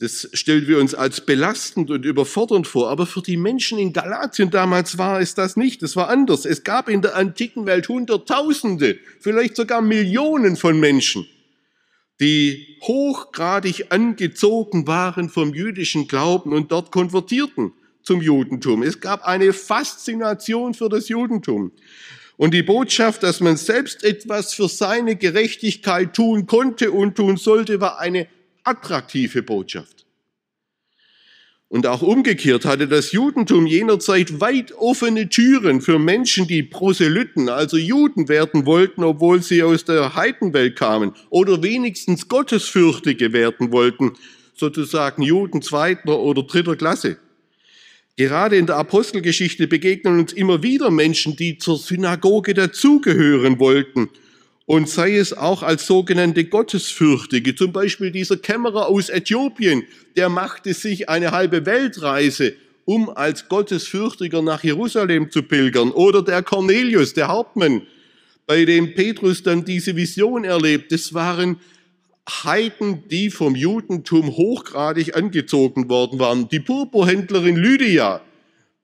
Das 0.00 0.28
stellen 0.32 0.66
wir 0.66 0.78
uns 0.78 0.92
als 0.94 1.20
belastend 1.20 1.90
und 1.90 2.04
überfordernd 2.04 2.66
vor. 2.66 2.90
Aber 2.90 3.06
für 3.06 3.22
die 3.22 3.36
Menschen 3.36 3.78
in 3.78 3.92
Galatien 3.92 4.50
damals 4.50 4.98
war 4.98 5.20
es 5.20 5.34
das 5.34 5.56
nicht. 5.56 5.82
Es 5.82 5.94
war 5.94 6.08
anders. 6.08 6.44
Es 6.44 6.64
gab 6.64 6.88
in 6.88 7.00
der 7.00 7.14
antiken 7.14 7.64
Welt 7.66 7.88
Hunderttausende, 7.88 8.98
vielleicht 9.20 9.56
sogar 9.56 9.82
Millionen 9.82 10.56
von 10.56 10.80
Menschen, 10.80 11.26
die 12.20 12.78
hochgradig 12.82 13.92
angezogen 13.92 14.86
waren 14.88 15.28
vom 15.28 15.54
jüdischen 15.54 16.08
Glauben 16.08 16.52
und 16.52 16.72
dort 16.72 16.90
konvertierten 16.90 17.72
zum 18.02 18.20
Judentum. 18.20 18.82
Es 18.82 19.00
gab 19.00 19.24
eine 19.24 19.52
Faszination 19.52 20.74
für 20.74 20.88
das 20.88 21.08
Judentum. 21.08 21.70
Und 22.36 22.52
die 22.52 22.64
Botschaft, 22.64 23.22
dass 23.22 23.38
man 23.38 23.56
selbst 23.56 24.02
etwas 24.02 24.54
für 24.54 24.68
seine 24.68 25.14
Gerechtigkeit 25.14 26.14
tun 26.14 26.46
konnte 26.46 26.90
und 26.90 27.14
tun 27.14 27.36
sollte, 27.36 27.80
war 27.80 28.00
eine 28.00 28.26
attraktive 28.64 29.42
Botschaft. 29.42 30.04
Und 31.68 31.86
auch 31.86 32.02
umgekehrt 32.02 32.64
hatte 32.66 32.86
das 32.86 33.12
Judentum 33.12 33.66
jener 33.66 33.98
Zeit 33.98 34.40
weit 34.40 34.72
offene 34.72 35.28
Türen 35.28 35.80
für 35.80 35.98
Menschen, 35.98 36.46
die 36.46 36.62
Proselyten, 36.62 37.48
also 37.48 37.76
Juden 37.76 38.28
werden 38.28 38.64
wollten, 38.64 39.02
obwohl 39.02 39.42
sie 39.42 39.62
aus 39.62 39.84
der 39.84 40.14
Heidenwelt 40.14 40.76
kamen, 40.76 41.14
oder 41.30 41.62
wenigstens 41.62 42.28
Gottesfürchtige 42.28 43.32
werden 43.32 43.72
wollten, 43.72 44.12
sozusagen 44.54 45.22
Juden 45.22 45.62
zweiter 45.62 46.20
oder 46.20 46.44
dritter 46.44 46.76
Klasse. 46.76 47.18
Gerade 48.16 48.56
in 48.56 48.66
der 48.66 48.76
Apostelgeschichte 48.76 49.66
begegnen 49.66 50.20
uns 50.20 50.32
immer 50.32 50.62
wieder 50.62 50.92
Menschen, 50.92 51.34
die 51.34 51.58
zur 51.58 51.78
Synagoge 51.78 52.54
dazugehören 52.54 53.58
wollten 53.58 54.10
und 54.66 54.88
sei 54.88 55.16
es 55.16 55.32
auch 55.32 55.62
als 55.62 55.86
sogenannte 55.86 56.44
Gottesfürchtige. 56.44 57.54
Zum 57.54 57.72
Beispiel 57.72 58.10
dieser 58.10 58.36
Kämmerer 58.36 58.86
aus 58.86 59.10
Äthiopien, 59.10 59.84
der 60.16 60.28
machte 60.28 60.72
sich 60.72 61.08
eine 61.08 61.32
halbe 61.32 61.66
Weltreise, 61.66 62.54
um 62.86 63.10
als 63.10 63.48
Gottesfürchtiger 63.48 64.42
nach 64.42 64.64
Jerusalem 64.64 65.30
zu 65.30 65.42
pilgern. 65.42 65.90
Oder 65.90 66.22
der 66.22 66.42
Cornelius, 66.42 67.14
der 67.14 67.28
Hauptmann, 67.28 67.82
bei 68.46 68.64
dem 68.64 68.94
Petrus 68.94 69.42
dann 69.42 69.64
diese 69.64 69.96
Vision 69.96 70.44
erlebt. 70.44 70.92
Das 70.92 71.14
waren 71.14 71.60
Heiden, 72.28 73.06
die 73.08 73.30
vom 73.30 73.54
Judentum 73.54 74.28
hochgradig 74.28 75.14
angezogen 75.14 75.88
worden 75.90 76.18
waren. 76.18 76.48
Die 76.48 76.60
Purpurhändlerin 76.60 77.56
Lydia, 77.56 78.22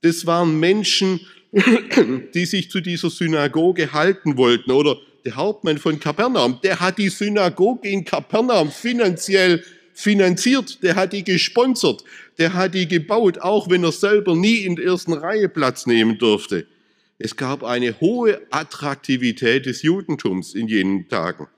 das 0.02 0.26
waren 0.26 0.60
Menschen, 0.60 1.20
die 2.35 2.47
sich 2.47 2.71
zu 2.71 2.80
dieser 2.80 3.11
Synagoge 3.11 3.92
halten 3.92 4.37
wollten. 4.37 4.71
Oder 4.71 4.97
der 5.25 5.37
Hauptmann 5.37 5.78
von 5.78 5.99
Kapernaum, 6.00 6.61
der 6.62 6.80
hat 6.80 6.99
die 6.99 7.09
Synagoge 7.09 7.88
in 7.88 8.04
Kapernaum 8.04 8.71
finanziell 8.71 9.62
finanziert, 9.92 10.83
der 10.83 10.97
hat 10.97 11.12
die 11.12 11.25
gesponsert, 11.25 12.04
der 12.38 12.54
hat 12.54 12.75
die 12.75 12.88
gebaut, 12.88 13.38
auch 13.38 13.69
wenn 13.69 13.85
er 13.85 13.92
selber 13.92 14.35
nie 14.35 14.59
in 14.59 14.76
der 14.76 14.87
ersten 14.87 15.12
Reihe 15.12 15.49
Platz 15.49 15.87
nehmen 15.87 16.16
durfte. 16.19 16.66
Es 17.19 17.37
gab 17.37 17.62
eine 17.62 18.00
hohe 18.00 18.40
Attraktivität 18.50 19.66
des 19.66 19.83
Judentums 19.83 20.54
in 20.54 20.69
jenen 20.69 21.09
Tagen. 21.09 21.49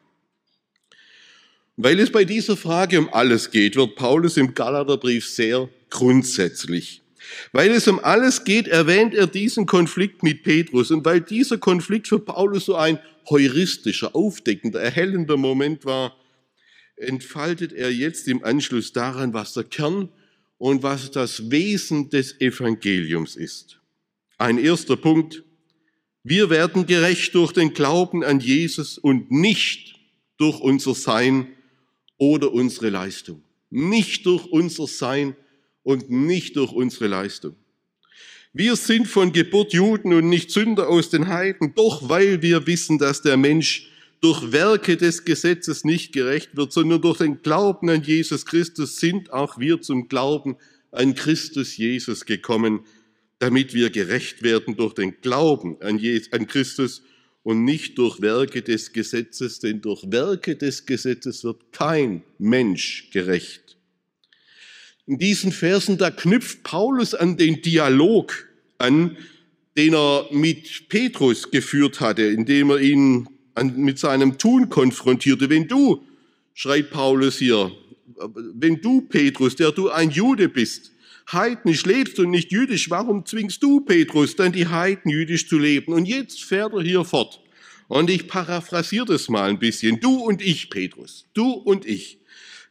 Weil 1.77 2.01
es 2.01 2.11
bei 2.11 2.25
dieser 2.25 2.57
Frage 2.57 2.99
um 2.99 3.13
alles 3.13 3.51
geht, 3.51 3.77
wird 3.77 3.95
Paulus 3.95 4.37
im 4.37 4.55
Galaterbrief 4.55 5.29
sehr 5.29 5.69
grundsätzlich. 5.89 7.02
Weil 7.53 7.71
es 7.71 7.89
um 7.89 7.99
alles 8.01 8.45
geht, 8.45 8.69
erwähnt 8.69 9.15
er 9.15 9.27
diesen 9.27 9.67
Konflikt 9.67 10.23
mit 10.23 10.43
Petrus. 10.43 10.91
Und 10.91 11.05
weil 11.05 11.21
dieser 11.21 11.59
Konflikt 11.59 12.09
für 12.09 12.19
Paulus 12.19 12.67
so 12.67 12.77
ein 12.77 12.99
heuristischer, 13.29 14.15
aufdeckender, 14.15 14.81
erhellender 14.81 15.37
Moment 15.37 15.85
war, 15.85 16.17
entfaltet 16.97 17.73
er 17.73 17.93
jetzt 17.93 18.29
im 18.29 18.45
Anschluss 18.45 18.93
daran, 18.93 19.35
was 19.35 19.55
der 19.55 19.65
Kern 19.65 20.09
und 20.59 20.83
was 20.83 21.11
das 21.11 21.51
Wesen 21.51 22.11
des 22.11 22.41
Evangeliums 22.41 23.37
ist. 23.37 23.81
Ein 24.39 24.59
erster 24.59 24.97
Punkt. 24.97 25.43
Wir 26.25 26.51
werden 26.51 26.87
gerecht 26.87 27.35
durch 27.35 27.53
den 27.53 27.75
Glauben 27.75 28.23
an 28.23 28.39
Jesus 28.39 28.97
und 28.97 29.31
nicht 29.31 29.97
durch 30.37 30.61
unser 30.61 30.95
Sein 30.95 31.49
oder 32.17 32.53
unsere 32.53 32.91
Leistung. 32.91 33.43
Nicht 33.71 34.27
durch 34.27 34.47
unser 34.47 34.87
Sein 34.87 35.35
und 35.83 36.11
nicht 36.11 36.57
durch 36.57 36.73
unsere 36.73 37.07
Leistung. 37.07 37.57
Wir 38.53 38.77
sind 38.77 39.09
von 39.09 39.33
Geburt 39.33 39.73
Juden 39.73 40.13
und 40.13 40.29
nicht 40.29 40.51
Sünder 40.51 40.89
aus 40.89 41.09
den 41.09 41.29
Heiden, 41.29 41.75
doch 41.75 42.09
weil 42.09 42.43
wir 42.43 42.67
wissen, 42.67 42.99
dass 42.99 43.23
der 43.23 43.39
Mensch 43.39 43.89
durch 44.21 44.53
Werke 44.53 44.97
des 44.97 45.25
Gesetzes 45.25 45.85
nicht 45.85 46.13
gerecht 46.13 46.57
wird, 46.57 46.73
sondern 46.73 47.01
durch 47.01 47.19
den 47.19 47.43
Glauben 47.43 47.89
an 47.89 48.03
Jesus 48.03 48.47
Christus 48.47 48.99
sind 48.99 49.33
auch 49.33 49.59
wir 49.59 49.81
zum 49.81 50.09
Glauben 50.09 50.57
an 50.93 51.15
Christus 51.15 51.77
Jesus 51.77 52.25
gekommen, 52.27 52.81
damit 53.39 53.75
wir 53.75 53.91
gerecht 53.91 54.43
werden 54.43 54.77
durch 54.77 54.95
den 54.95 55.21
Glauben 55.21 55.81
an, 55.81 55.99
Jesus, 55.99 56.33
an 56.33 56.47
Christus 56.47 57.03
und 57.43 57.65
nicht 57.65 57.99
durch 57.99 58.21
Werke 58.21 58.63
des 58.63 58.93
Gesetzes, 58.93 59.59
denn 59.59 59.81
durch 59.81 60.05
Werke 60.07 60.55
des 60.55 60.87
Gesetzes 60.87 61.43
wird 61.43 61.73
kein 61.73 62.23
Mensch 62.39 63.11
gerecht. 63.11 63.77
In 65.07 65.19
diesen 65.19 65.51
Versen, 65.51 65.99
da 65.99 66.11
knüpft 66.11 66.63
Paulus 66.63 67.15
an 67.15 67.37
den 67.37 67.61
Dialog 67.61 68.49
an, 68.79 69.17
den 69.77 69.95
er 69.95 70.29
mit 70.31 70.89
Petrus 70.89 71.51
geführt 71.51 72.01
hatte, 72.01 72.23
indem 72.23 72.71
er 72.71 72.79
ihn 72.79 73.29
an, 73.55 73.77
mit 73.77 73.99
seinem 73.99 74.39
Tun 74.39 74.69
konfrontierte. 74.69 75.51
Wenn 75.51 75.67
du, 75.67 76.03
schreibt 76.55 76.91
Paulus 76.91 77.39
hier, 77.39 77.73
wenn 78.55 78.81
du, 78.81 79.01
Petrus, 79.01 79.57
der 79.57 79.73
du 79.73 79.91
ein 79.91 80.11
Jude 80.11 80.49
bist, 80.49 80.93
heidnisch 81.33 81.85
lebst 81.85 82.19
und 82.21 82.31
nicht 82.31 82.53
jüdisch, 82.53 82.91
warum 82.91 83.27
zwingst 83.27 83.63
du, 83.63 83.81
Petrus, 83.81 84.37
dann 84.37 84.53
die 84.53 84.69
Heiden 84.69 85.11
jüdisch 85.11 85.49
zu 85.49 85.59
leben? 85.59 85.93
Und 85.95 86.07
jetzt 86.07 86.45
fährt 86.45 86.75
er 86.75 86.83
hier 86.83 87.05
fort. 87.05 87.41
Und 87.89 88.09
ich 88.09 88.29
paraphrasiere 88.29 89.07
das 89.07 89.29
mal 89.29 89.51
ein 89.51 89.59
bisschen. 89.59 89.99
Du 90.01 90.17
und 90.21 90.43
ich, 90.43 90.71
Petrus, 90.71 91.27
du 91.35 91.51
und 91.51 91.87
ich. 91.87 92.19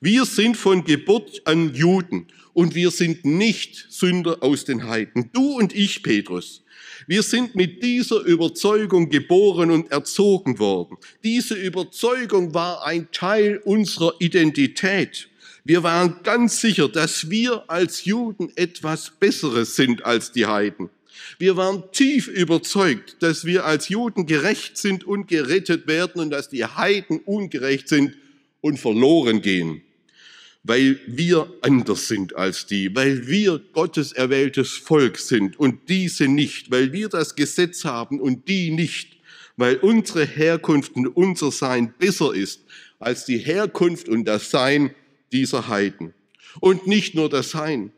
Wir 0.04 0.26
sind 0.26 0.58
von 0.58 0.84
Geburt 0.84 1.44
an 1.46 1.76
Juden 1.76 2.26
und 2.54 2.74
wir 2.74 2.90
sind 2.90 3.24
nicht 3.24 3.86
Sünder 3.92 4.42
aus 4.42 4.66
den 4.66 4.88
Heiden. 4.88 5.30
Du 5.32 5.60
und 5.60 5.76
ich, 5.76 6.02
Petrus. 6.02 6.64
Wir 7.06 7.22
sind 7.22 7.54
mit 7.54 7.84
dieser 7.84 8.22
Überzeugung 8.22 9.10
geboren 9.10 9.70
und 9.70 9.92
erzogen 9.92 10.58
worden. 10.58 10.98
Diese 11.24 11.54
Überzeugung 11.54 12.56
war 12.56 12.84
ein 12.84 13.12
Teil 13.12 13.62
unserer 13.64 14.16
Identität. 14.18 15.30
Wir 15.66 15.84
waren 15.84 16.16
ganz 16.24 16.60
sicher, 16.60 16.90
dass 16.90 17.30
wir 17.30 17.70
als 17.70 18.04
Juden 18.04 18.52
etwas 18.56 19.12
Besseres 19.20 19.76
sind 19.76 20.04
als 20.04 20.32
die 20.32 20.48
Heiden. 20.48 20.90
Wir 21.38 21.58
waren 21.58 21.84
tief 21.92 22.28
überzeugt, 22.28 23.18
dass 23.20 23.46
wir 23.46 23.66
als 23.66 23.90
Juden 23.90 24.26
gerecht 24.26 24.80
sind 24.80 25.04
und 25.04 25.28
gerettet 25.28 25.86
werden 25.86 26.24
und 26.24 26.32
dass 26.32 26.50
die 26.50 26.66
Heiden 26.66 27.20
ungerecht 27.20 27.88
sind 27.88 28.16
und 28.62 28.80
verloren 28.80 29.44
gehen, 29.44 29.84
weil 30.64 31.00
wir 31.08 31.52
anders 31.62 32.08
sind 32.08 32.36
als 32.36 32.68
die, 32.68 32.96
weil 32.96 33.28
wir 33.28 33.60
Gottes 33.74 34.12
erwähltes 34.12 34.72
Volk 34.72 35.18
sind 35.18 35.60
und 35.60 35.90
diese 35.90 36.28
nicht, 36.28 36.70
weil 36.70 36.94
wir 36.94 37.10
das 37.10 37.36
Gesetz 37.36 37.84
haben 37.84 38.20
und 38.20 38.48
die 38.48 38.72
nicht, 38.72 39.18
weil 39.58 39.78
unsere 39.78 40.26
Herkunft 40.26 40.96
und 40.96 41.08
unser 41.08 41.52
Sein 41.52 41.94
besser 41.98 42.34
ist 42.34 42.62
als 43.00 43.26
die 43.26 43.40
Herkunft 43.40 44.08
und 44.08 44.26
das 44.26 44.52
Sein 44.52 44.94
dieser 45.32 45.68
Heiden. 45.68 46.14
Und 46.60 46.86
nicht 46.86 47.16
nur 47.16 47.30
das 47.30 47.52
Sein. 47.52 47.92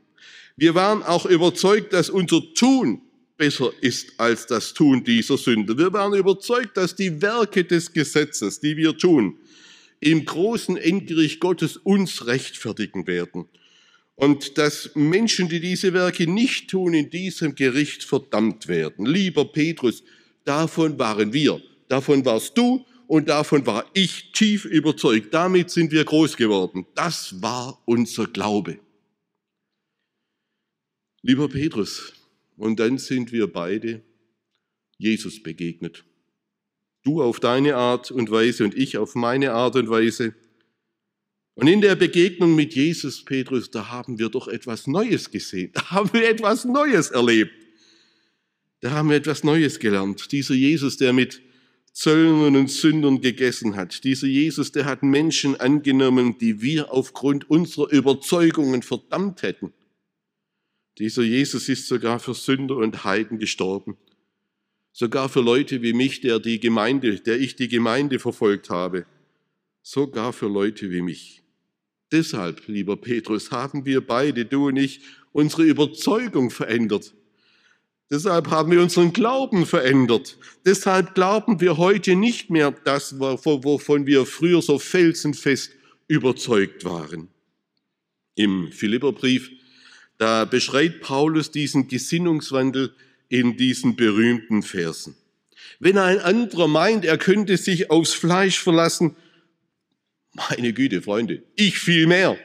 Wir 0.56 0.76
waren 0.76 1.04
auch 1.04 1.26
überzeugt, 1.26 1.94
dass 1.94 2.10
unser 2.10 2.42
Tun 2.54 3.02
besser 3.38 3.72
ist 3.82 4.20
als 4.20 4.46
das 4.46 4.74
Tun 4.74 5.04
dieser 5.04 5.38
Sünde. 5.38 5.78
Wir 5.78 5.92
waren 5.92 6.14
überzeugt, 6.14 6.78
dass 6.78 6.96
die 6.96 7.22
Werke 7.22 7.64
des 7.64 7.92
Gesetzes, 7.92 8.60
die 8.60 8.78
wir 8.78 8.98
tun, 8.98 9.38
im 10.04 10.26
großen 10.26 10.78
Endgericht 10.78 11.40
Gottes 11.40 11.78
uns 11.78 12.28
rechtfertigen 12.28 13.08
werden. 13.08 13.46
Und 14.16 14.58
dass 14.58 14.92
Menschen, 14.96 15.50
die 15.50 15.60
diese 15.60 15.94
Werke 15.94 16.28
nicht 16.28 16.70
tun, 16.70 16.94
in 16.94 17.10
diesem 17.10 17.56
Gericht 17.56 18.04
verdammt 18.04 18.68
werden. 18.68 19.06
Lieber 19.06 19.52
Petrus, 19.52 20.04
davon 20.46 21.00
waren 21.00 21.34
wir, 21.34 21.62
davon 21.88 22.24
warst 22.26 22.58
du 22.58 22.86
und 23.08 23.30
davon 23.30 23.66
war 23.66 23.90
ich 23.94 24.32
tief 24.34 24.66
überzeugt. 24.66 25.34
Damit 25.34 25.72
sind 25.72 25.92
wir 25.92 26.04
groß 26.04 26.38
geworden. 26.38 26.86
Das 26.96 27.42
war 27.42 27.82
unser 27.86 28.28
Glaube. 28.28 28.80
Lieber 31.22 31.48
Petrus, 31.48 32.14
und 32.58 32.80
dann 32.80 32.98
sind 32.98 33.32
wir 33.32 33.48
beide 33.48 34.02
Jesus 34.98 35.42
begegnet. 35.42 36.04
Du 37.04 37.22
auf 37.22 37.40
deine 37.40 37.76
Art 37.76 38.12
und 38.12 38.32
Weise 38.32 38.64
und 38.64 38.76
ich 38.76 38.98
auf 38.98 39.14
meine 39.16 39.52
Art 39.52 39.76
und 39.76 39.90
Weise. 39.90 40.34
Und 41.56 41.68
in 41.68 41.82
der 41.82 41.96
Begegnung 41.96 42.56
mit 42.56 42.74
Jesus, 42.74 43.24
Petrus, 43.24 43.70
da 43.70 43.90
haben 43.90 44.18
wir 44.18 44.30
doch 44.30 44.48
etwas 44.48 44.88
Neues 44.88 45.30
gesehen. 45.30 45.72
Da 45.74 45.92
haben 45.92 46.12
wir 46.14 46.28
etwas 46.28 46.66
Neues 46.66 47.12
erlebt. 47.12 47.52
Da 48.80 48.92
haben 48.92 49.10
wir 49.10 49.18
etwas 49.18 49.44
Neues 49.44 49.80
gelernt. 49.80 50.32
Dieser 50.32 50.56
Jesus, 50.56 50.98
der 50.98 51.14
mit 51.14 51.42
Zöllnern 51.94 52.56
und 52.56 52.72
Sündern 52.72 53.22
gegessen 53.22 53.76
hat. 53.76 54.04
Dieser 54.04 54.26
Jesus, 54.26 54.72
der 54.72 54.86
hat 54.86 55.04
Menschen 55.04 55.60
angenommen, 55.60 56.38
die 56.40 56.62
wir 56.62 56.92
aufgrund 56.92 57.50
unserer 57.50 57.92
Überzeugungen 57.92 58.82
verdammt 58.82 59.44
hätten. 59.44 59.74
Dieser 60.98 61.22
Jesus 61.22 61.70
ist 61.70 61.88
sogar 61.88 62.20
für 62.20 62.34
Sünder 62.34 62.78
und 62.78 63.04
Heiden 63.04 63.38
gestorben. 63.38 63.98
Sogar 64.96 65.28
für 65.28 65.42
Leute 65.42 65.82
wie 65.82 65.94
mich, 65.94 66.22
der 66.22 66.40
die 66.40 66.60
Gemeinde, 66.60 67.20
der 67.20 67.40
ich 67.40 67.56
die 67.56 67.68
Gemeinde 67.68 68.20
verfolgt 68.20 68.70
habe. 68.70 69.08
Sogar 69.82 70.32
für 70.34 70.48
Leute 70.48 70.92
wie 70.92 71.02
mich. 71.02 71.42
Deshalb, 72.12 72.68
lieber 72.68 72.96
Petrus, 72.96 73.50
haben 73.50 73.86
wir 73.86 74.06
beide, 74.06 74.46
du 74.46 74.68
und 74.68 74.78
ich, 74.78 75.02
unsere 75.32 75.64
Überzeugung 75.64 76.52
verändert. 76.52 77.16
Deshalb 78.12 78.52
haben 78.52 78.72
wir 78.72 78.84
unseren 78.84 79.12
Glauben 79.14 79.66
verändert. 79.66 80.38
Deshalb 80.64 81.16
glauben 81.16 81.60
wir 81.60 81.78
heute 81.78 82.16
nicht 82.16 82.52
mehr 82.52 82.70
das, 82.70 83.20
wovon 83.20 84.06
wir 84.06 84.28
früher 84.28 84.62
so 84.62 84.78
felsenfest 84.78 85.72
überzeugt 86.08 86.86
waren. 86.86 87.30
Im 88.36 88.72
Philipperbrief, 88.72 89.50
da 90.20 90.46
beschreibt 90.46 91.02
Paulus 91.02 91.50
diesen 91.50 91.88
Gesinnungswandel 91.88 92.94
in 93.34 93.58
diesen 93.58 93.96
berühmten 93.96 94.62
Versen. 94.62 95.16
Wenn 95.80 95.98
ein 95.98 96.20
anderer 96.20 96.68
meint, 96.68 97.04
er 97.04 97.18
könnte 97.18 97.58
sich 97.58 97.90
aufs 97.90 98.14
Fleisch 98.14 98.60
verlassen, 98.60 99.16
meine 100.34 100.72
Güte, 100.72 101.02
Freunde, 101.02 101.42
ich 101.56 101.80
viel 101.80 102.06
mehr, 102.06 102.38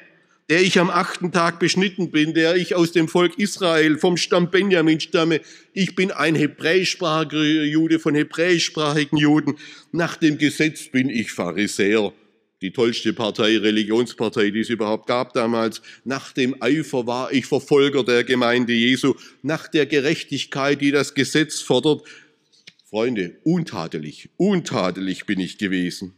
der 0.49 0.63
ich 0.63 0.79
am 0.79 0.89
achten 0.89 1.31
Tag 1.31 1.59
beschnitten 1.59 2.11
bin, 2.11 2.33
der 2.33 2.57
ich 2.57 2.75
aus 2.75 2.93
dem 2.93 3.07
Volk 3.07 3.39
Israel 3.39 3.99
vom 3.99 4.17
Stamm 4.17 4.51
Benjamin 4.51 4.99
stamme. 4.99 5.43
Ich 5.75 5.95
bin 5.95 6.11
ein 6.11 6.35
hebräischsprachiger 6.35 7.65
Jude 7.65 7.99
von 7.99 8.15
hebräischsprachigen 8.15 9.19
Juden. 9.19 9.59
Nach 9.93 10.17
dem 10.17 10.39
Gesetz 10.39 10.89
bin 10.89 11.11
ich 11.11 11.33
Pharisäer 11.33 12.15
die 12.61 12.73
tollste 12.73 13.13
Partei, 13.13 13.59
Religionspartei, 13.59 14.51
die 14.51 14.61
es 14.61 14.69
überhaupt 14.69 15.07
gab 15.07 15.33
damals. 15.33 15.81
Nach 16.05 16.33
dem 16.33 16.61
Eifer 16.61 17.07
war 17.07 17.33
ich 17.33 17.47
Verfolger 17.47 18.03
der 18.03 18.25
Gemeinde 18.25 18.73
Jesu. 18.73 19.15
Nach 19.43 19.69
der 19.69 19.87
Gerechtigkeit, 19.87 20.81
die 20.81 20.91
das 20.91 21.15
Gesetz 21.15 21.61
fordert. 21.61 22.03
Freunde, 22.85 23.39
untadelig, 23.45 24.31
untadelig 24.37 25.27
bin 25.27 25.41
ich 25.41 25.59
gewesen. 25.59 26.15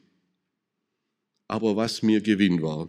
Aber 1.49 1.77
was 1.77 2.03
mir 2.03 2.21
Gewinn 2.21 2.63
war, 2.63 2.89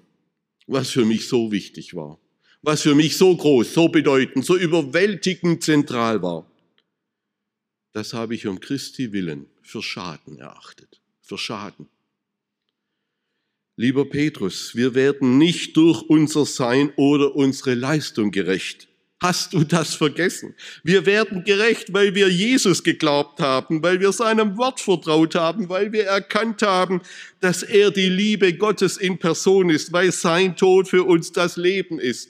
was 0.67 0.91
für 0.91 1.03
mich 1.03 1.27
so 1.27 1.51
wichtig 1.51 1.95
war, 1.95 2.19
was 2.61 2.83
für 2.83 2.93
mich 2.93 3.17
so 3.17 3.35
groß, 3.35 3.73
so 3.73 3.87
bedeutend, 3.87 4.45
so 4.45 4.55
überwältigend 4.55 5.63
zentral 5.63 6.21
war, 6.21 6.49
das 7.91 8.13
habe 8.13 8.35
ich 8.35 8.47
um 8.47 8.59
Christi 8.59 9.11
willen 9.11 9.47
für 9.63 9.81
Schaden 9.81 10.37
erachtet, 10.37 11.01
für 11.21 11.37
Schaden. 11.37 11.87
Lieber 13.77 14.05
Petrus, 14.05 14.75
wir 14.75 14.95
werden 14.95 15.37
nicht 15.37 15.77
durch 15.77 16.01
unser 16.01 16.45
Sein 16.45 16.91
oder 16.97 17.35
unsere 17.35 17.73
Leistung 17.73 18.31
gerecht. 18.31 18.87
Hast 19.21 19.53
du 19.53 19.63
das 19.63 19.93
vergessen? 19.93 20.55
Wir 20.83 21.05
werden 21.05 21.43
gerecht, 21.43 21.93
weil 21.93 22.15
wir 22.15 22.27
Jesus 22.27 22.83
geglaubt 22.83 23.39
haben, 23.39 23.81
weil 23.83 23.99
wir 23.99 24.11
seinem 24.11 24.57
Wort 24.57 24.79
vertraut 24.79 25.35
haben, 25.35 25.69
weil 25.69 25.93
wir 25.93 26.05
erkannt 26.05 26.63
haben, 26.63 27.01
dass 27.39 27.61
er 27.61 27.91
die 27.91 28.09
Liebe 28.09 28.53
Gottes 28.53 28.97
in 28.97 29.19
Person 29.19 29.69
ist, 29.69 29.93
weil 29.93 30.11
sein 30.11 30.57
Tod 30.57 30.87
für 30.87 31.03
uns 31.03 31.31
das 31.31 31.55
Leben 31.55 31.99
ist 31.99 32.29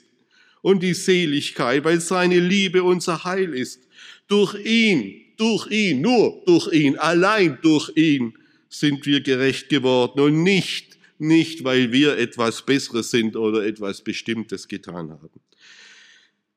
und 0.60 0.82
die 0.82 0.94
Seligkeit, 0.94 1.82
weil 1.84 2.00
seine 2.00 2.38
Liebe 2.38 2.82
unser 2.82 3.24
Heil 3.24 3.54
ist. 3.54 3.80
Durch 4.28 4.54
ihn, 4.64 5.22
durch 5.38 5.70
ihn, 5.70 6.02
nur 6.02 6.42
durch 6.44 6.72
ihn, 6.72 6.98
allein 6.98 7.58
durch 7.62 7.90
ihn 7.96 8.34
sind 8.68 9.06
wir 9.06 9.22
gerecht 9.22 9.70
geworden 9.70 10.20
und 10.20 10.42
nicht 10.42 10.91
nicht 11.22 11.64
weil 11.64 11.92
wir 11.92 12.18
etwas 12.18 12.66
Besseres 12.66 13.10
sind 13.10 13.36
oder 13.36 13.64
etwas 13.64 14.02
Bestimmtes 14.02 14.68
getan 14.68 15.10
haben. 15.10 15.30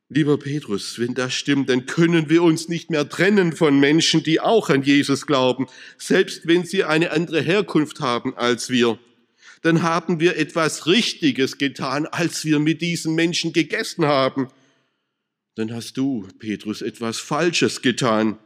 Lieber 0.09 0.37
Petrus, 0.37 0.99
wenn 0.99 1.15
das 1.15 1.33
stimmt, 1.33 1.67
dann 1.69 1.87
können 1.87 2.29
wir 2.29 2.43
uns 2.43 2.69
nicht 2.69 2.91
mehr 2.91 3.09
trennen 3.09 3.53
von 3.53 3.79
Menschen, 3.79 4.21
die 4.21 4.39
auch 4.39 4.69
an 4.69 4.83
Jesus 4.83 5.25
glauben, 5.25 5.67
selbst 5.97 6.45
wenn 6.45 6.63
sie 6.63 6.83
eine 6.83 7.11
andere 7.11 7.41
Herkunft 7.41 8.01
haben 8.01 8.35
als 8.35 8.69
wir. 8.69 8.99
Dann 9.63 9.81
haben 9.81 10.19
wir 10.19 10.37
etwas 10.37 10.85
Richtiges 10.85 11.57
getan, 11.57 12.05
als 12.05 12.45
wir 12.45 12.59
mit 12.59 12.81
diesen 12.81 13.15
Menschen 13.15 13.51
gegessen 13.51 14.05
haben. 14.05 14.49
Dann 15.55 15.73
hast 15.73 15.97
du, 15.97 16.27
Petrus, 16.37 16.83
etwas 16.83 17.17
Falsches 17.17 17.81
getan, 17.81 18.37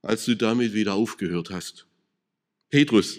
als 0.00 0.24
du 0.24 0.34
damit 0.34 0.72
wieder 0.72 0.94
aufgehört 0.94 1.50
hast. 1.50 1.86
Petrus, 2.70 3.18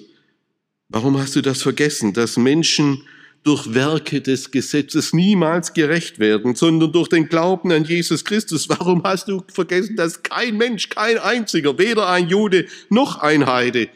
Warum 0.90 1.18
hast 1.18 1.36
du 1.36 1.42
das 1.42 1.62
vergessen, 1.62 2.14
dass 2.14 2.38
Menschen 2.38 3.04
durch 3.44 3.74
Werke 3.74 4.22
des 4.22 4.52
Gesetzes 4.52 5.14
niemals 5.14 5.74
gerecht 5.74 6.20
werden, 6.20 6.56
sondern 6.56 6.92
durch 6.92 7.10
den 7.10 7.28
Glauben 7.28 7.72
an 7.72 7.84
Jesus 7.84 8.24
Christus? 8.24 8.70
Warum 8.70 9.04
hast 9.04 9.28
du 9.28 9.44
vergessen, 9.54 9.96
dass 9.96 10.24
kein 10.24 10.58
Mensch, 10.58 10.90
kein 10.90 11.18
einziger, 11.18 11.78
weder 11.78 12.08
ein 12.10 12.30
Jude 12.30 12.68
noch 12.90 13.18
ein 13.20 13.46
Heide, 13.46 13.90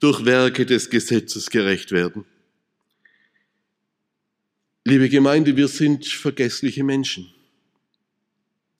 durch 0.00 0.24
Werke 0.24 0.66
des 0.66 0.90
Gesetzes 0.90 1.50
gerecht 1.50 1.90
werden? 1.92 2.24
Liebe 4.84 5.08
Gemeinde, 5.08 5.56
wir 5.56 5.68
sind 5.68 6.06
vergessliche 6.06 6.84
Menschen. 6.84 7.26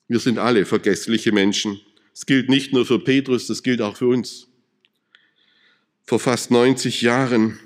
Wir 0.08 0.20
sind 0.20 0.38
alle 0.38 0.64
vergessliche 0.64 1.32
Menschen. 1.32 1.80
Es 2.14 2.26
gilt 2.26 2.48
nicht 2.48 2.72
nur 2.72 2.86
für 2.86 3.00
Petrus, 3.00 3.48
das 3.48 3.62
gilt 3.62 3.82
auch 3.82 3.96
für 3.96 4.06
uns. 4.06 4.46
Vor 6.06 6.20
fast 6.20 6.52
90 6.52 7.02
Jahren 7.02 7.58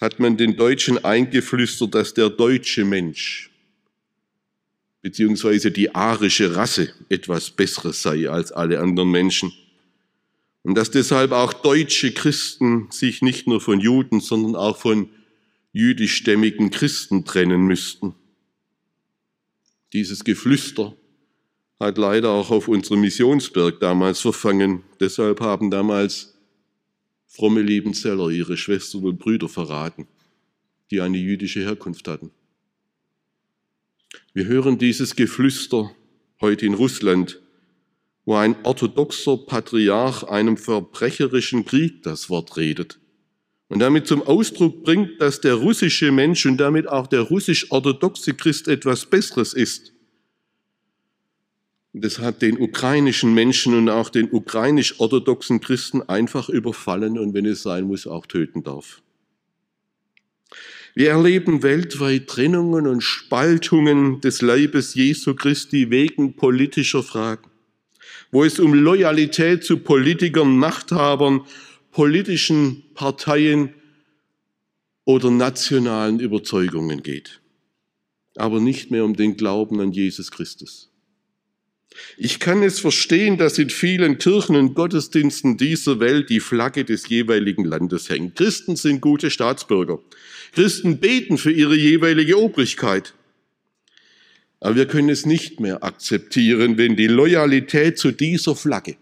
hat 0.00 0.20
man 0.20 0.36
den 0.36 0.56
Deutschen 0.56 1.04
eingeflüstert, 1.04 1.94
dass 1.94 2.14
der 2.14 2.30
deutsche 2.30 2.84
Mensch 2.84 3.50
beziehungsweise 5.02 5.70
die 5.70 5.94
arische 5.94 6.54
Rasse 6.54 6.92
etwas 7.08 7.50
Besseres 7.50 8.02
sei 8.02 8.28
als 8.28 8.52
alle 8.52 8.80
anderen 8.80 9.10
Menschen. 9.10 9.52
Und 10.62 10.74
dass 10.74 10.90
deshalb 10.90 11.32
auch 11.32 11.52
deutsche 11.52 12.12
Christen 12.12 12.88
sich 12.90 13.22
nicht 13.22 13.46
nur 13.46 13.60
von 13.60 13.80
Juden, 13.80 14.20
sondern 14.20 14.54
auch 14.54 14.76
von 14.76 15.08
jüdischstämmigen 15.72 16.70
Christen 16.70 17.24
trennen 17.24 17.62
müssten. 17.62 18.14
Dieses 19.92 20.24
Geflüster 20.24 20.94
hat 21.80 21.96
leider 21.96 22.30
auch 22.30 22.50
auf 22.50 22.68
unserem 22.68 23.00
Missionsberg 23.00 23.80
damals 23.80 24.20
verfangen. 24.20 24.82
Deshalb 25.00 25.40
haben 25.40 25.70
damals 25.70 26.37
fromme 27.28 27.62
Liebenzeller 27.62 28.30
ihre 28.30 28.56
Schwestern 28.56 29.04
und 29.04 29.18
Brüder 29.18 29.48
verraten, 29.48 30.08
die 30.90 31.00
eine 31.00 31.18
jüdische 31.18 31.60
Herkunft 31.60 32.08
hatten. 32.08 32.32
Wir 34.32 34.46
hören 34.46 34.78
dieses 34.78 35.14
Geflüster 35.14 35.94
heute 36.40 36.66
in 36.66 36.74
Russland, 36.74 37.40
wo 38.24 38.34
ein 38.34 38.56
orthodoxer 38.64 39.36
Patriarch 39.36 40.24
einem 40.24 40.56
verbrecherischen 40.56 41.64
Krieg 41.64 42.02
das 42.02 42.28
Wort 42.28 42.56
redet 42.56 42.98
und 43.68 43.80
damit 43.80 44.06
zum 44.06 44.22
Ausdruck 44.22 44.82
bringt, 44.82 45.20
dass 45.20 45.40
der 45.40 45.54
russische 45.54 46.10
Mensch 46.10 46.46
und 46.46 46.56
damit 46.56 46.88
auch 46.88 47.06
der 47.06 47.20
russisch-orthodoxe 47.20 48.34
Christ 48.34 48.66
etwas 48.68 49.06
Besseres 49.06 49.52
ist. 49.52 49.92
Das 51.92 52.18
hat 52.18 52.42
den 52.42 52.60
ukrainischen 52.60 53.32
Menschen 53.32 53.74
und 53.74 53.88
auch 53.88 54.10
den 54.10 54.30
ukrainisch-orthodoxen 54.30 55.60
Christen 55.60 56.02
einfach 56.02 56.48
überfallen 56.48 57.18
und 57.18 57.34
wenn 57.34 57.46
es 57.46 57.62
sein 57.62 57.84
muss, 57.84 58.06
auch 58.06 58.26
töten 58.26 58.62
darf. 58.62 59.00
Wir 60.94 61.10
erleben 61.10 61.62
weltweit 61.62 62.26
Trennungen 62.26 62.86
und 62.86 63.02
Spaltungen 63.02 64.20
des 64.20 64.42
Leibes 64.42 64.94
Jesu 64.94 65.34
Christi 65.34 65.90
wegen 65.90 66.34
politischer 66.34 67.02
Fragen, 67.02 67.50
wo 68.32 68.44
es 68.44 68.58
um 68.58 68.74
Loyalität 68.74 69.64
zu 69.64 69.78
Politikern, 69.78 70.56
Machthabern 70.56 71.42
politischen 71.90 72.84
Parteien 72.94 73.74
oder 75.04 75.30
nationalen 75.30 76.20
Überzeugungen 76.20 77.02
geht, 77.02 77.40
aber 78.36 78.60
nicht 78.60 78.90
mehr 78.90 79.04
um 79.04 79.16
den 79.16 79.36
Glauben 79.36 79.80
an 79.80 79.92
Jesus 79.92 80.30
Christus. 80.30 80.90
Ich 82.16 82.40
kann 82.40 82.62
es 82.62 82.80
verstehen, 82.80 83.38
dass 83.38 83.58
in 83.58 83.70
vielen 83.70 84.18
Kirchen 84.18 84.56
und 84.56 84.74
Gottesdiensten 84.74 85.56
dieser 85.56 86.00
Welt 86.00 86.30
die 86.30 86.40
Flagge 86.40 86.84
des 86.84 87.08
jeweiligen 87.08 87.64
Landes 87.64 88.08
hängt. 88.08 88.36
Christen 88.36 88.76
sind 88.76 89.00
gute 89.00 89.30
Staatsbürger. 89.30 89.98
Christen 90.52 90.98
beten 90.98 91.38
für 91.38 91.52
ihre 91.52 91.76
jeweilige 91.76 92.38
Obrigkeit. 92.38 93.14
Aber 94.60 94.76
wir 94.76 94.86
können 94.86 95.08
es 95.08 95.26
nicht 95.26 95.60
mehr 95.60 95.84
akzeptieren, 95.84 96.78
wenn 96.78 96.96
die 96.96 97.06
Loyalität 97.06 97.98
zu 97.98 98.10
dieser 98.10 98.56
Flagge 98.56 98.96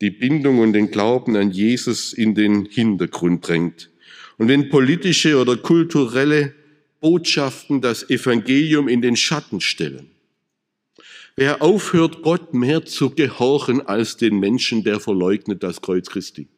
die 0.00 0.10
Bindung 0.10 0.58
und 0.58 0.74
den 0.74 0.90
Glauben 0.90 1.36
an 1.36 1.50
Jesus 1.50 2.12
in 2.12 2.34
den 2.34 2.66
Hintergrund 2.66 3.48
drängt. 3.48 3.90
Und 4.36 4.48
wenn 4.48 4.68
politische 4.68 5.38
oder 5.38 5.56
kulturelle 5.56 6.52
Botschaften 7.00 7.80
das 7.80 8.08
Evangelium 8.10 8.88
in 8.88 9.00
den 9.00 9.16
Schatten 9.16 9.60
stellen. 9.60 10.10
Wer 11.38 11.60
aufhört, 11.60 12.22
Gott 12.22 12.54
mehr 12.54 12.86
zu 12.86 13.10
gehorchen 13.10 13.86
als 13.86 14.16
den 14.16 14.38
Menschen, 14.38 14.82
der 14.84 15.00
verleugnet 15.00 15.62
das 15.62 15.82
Kreuz 15.82 16.08
Christi. 16.08 16.48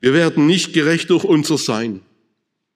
Wir 0.00 0.12
werden 0.12 0.46
nicht 0.46 0.74
gerecht 0.74 1.08
durch 1.08 1.24
unser 1.24 1.56
Sein. 1.56 2.02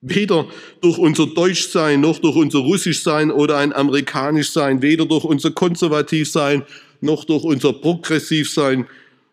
Weder 0.01 0.47
durch 0.81 0.97
unser 0.97 1.27
Deutschsein, 1.27 2.01
noch 2.01 2.19
durch 2.19 2.35
unser 2.35 2.59
Russischsein 2.59 3.31
oder 3.31 3.57
ein 3.57 3.71
Amerikanischsein, 3.73 4.81
weder 4.81 5.05
durch 5.05 5.23
unser 5.23 5.51
Konservativsein, 5.51 6.63
noch 7.01 7.23
durch 7.23 7.43
unser 7.43 7.73
Progressivsein, 7.73 8.87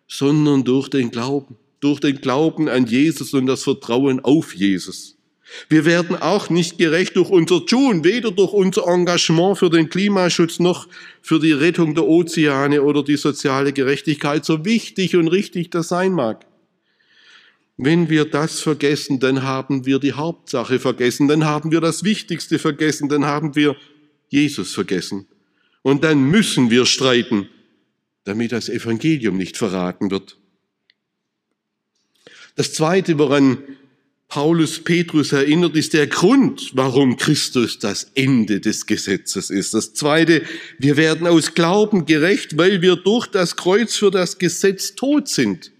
sondern 0.07 0.63
durch 0.63 0.89
den 0.89 1.11
Glauben, 1.11 1.57
durch 1.81 2.01
den 2.01 2.21
Glauben 2.21 2.69
an 2.69 2.87
Jesus 2.87 3.33
und 3.33 3.47
das 3.47 3.65
Vertrauen 3.65 4.21
auf 4.21 4.55
Jesus. 4.55 5.17
Wir 5.69 5.85
werden 5.85 6.17
auch 6.17 6.51
nicht 6.51 6.79
gerecht 6.79 7.17
durch 7.17 7.31
unser 7.31 7.65
Tun, 7.67 8.05
weder 8.05 8.31
durch 8.31 8.53
unser 8.53 8.87
Engagement 8.87 9.59
für 9.59 9.71
den 9.71 9.89
Klimaschutz 9.89 10.59
noch 10.59 10.89
für 11.21 11.39
die 11.39 11.53
Rettung 11.53 11.95
der 11.95 12.07
Ozeane 12.07 12.83
oder 12.83 13.03
die 13.03 13.17
soziale 13.17 13.73
Gerechtigkeit, 13.73 14.45
so 14.45 14.65
wichtig 14.65 15.17
und 15.17 15.29
richtig 15.29 15.71
das 15.71 15.89
sein 15.89 16.13
mag. 16.13 16.47
Wenn 17.77 18.09
wir 18.09 18.25
das 18.25 18.61
vergessen, 18.61 19.19
dann 19.19 19.43
haben 19.43 19.87
wir 19.87 19.99
die 19.99 20.13
Hauptsache 20.13 20.79
vergessen, 20.79 21.29
dann 21.29 21.45
haben 21.45 21.73
wir 21.73 21.81
das 21.81 22.05
Wichtigste 22.05 22.59
vergessen, 22.59 23.09
dann 23.09 23.25
haben 23.25 23.57
wir 23.57 23.77
Jesus 24.29 24.73
vergessen. 24.73 25.27
Und 25.83 26.05
dann 26.05 26.23
müssen 26.31 26.71
wir 26.71 26.87
streiten, 26.87 27.49
damit 28.25 28.53
das 28.53 28.69
Evangelium 28.69 29.37
nicht 29.37 29.57
verraten 29.57 30.11
wird. 30.11 30.39
Das 32.55 32.73
Zweite, 32.73 33.19
woran 33.19 33.59
Paulus 34.33 34.83
Petrus 34.83 35.33
erinnert, 35.33 35.77
ist 35.77 35.93
der 35.93 36.07
Grund, 36.07 36.71
warum 36.73 37.19
Christus 37.19 37.79
das 37.79 38.13
Ende 38.15 38.61
des 38.61 38.87
Gesetzes 38.87 39.51
ist. 39.51 39.75
Das 39.75 39.93
Zweite, 39.93 40.43
wir 40.79 40.97
werden 40.97 41.27
aus 41.27 41.53
Glauben 41.53 42.07
gerecht, 42.07 42.57
weil 42.57 42.81
wir 42.81 42.97
durch 42.97 43.27
das 43.27 43.57
Kreuz 43.57 43.95
für 43.95 44.11
das 44.11 44.39
Gesetz 44.39 44.95
tot 44.95 45.29
sind. 45.29 45.71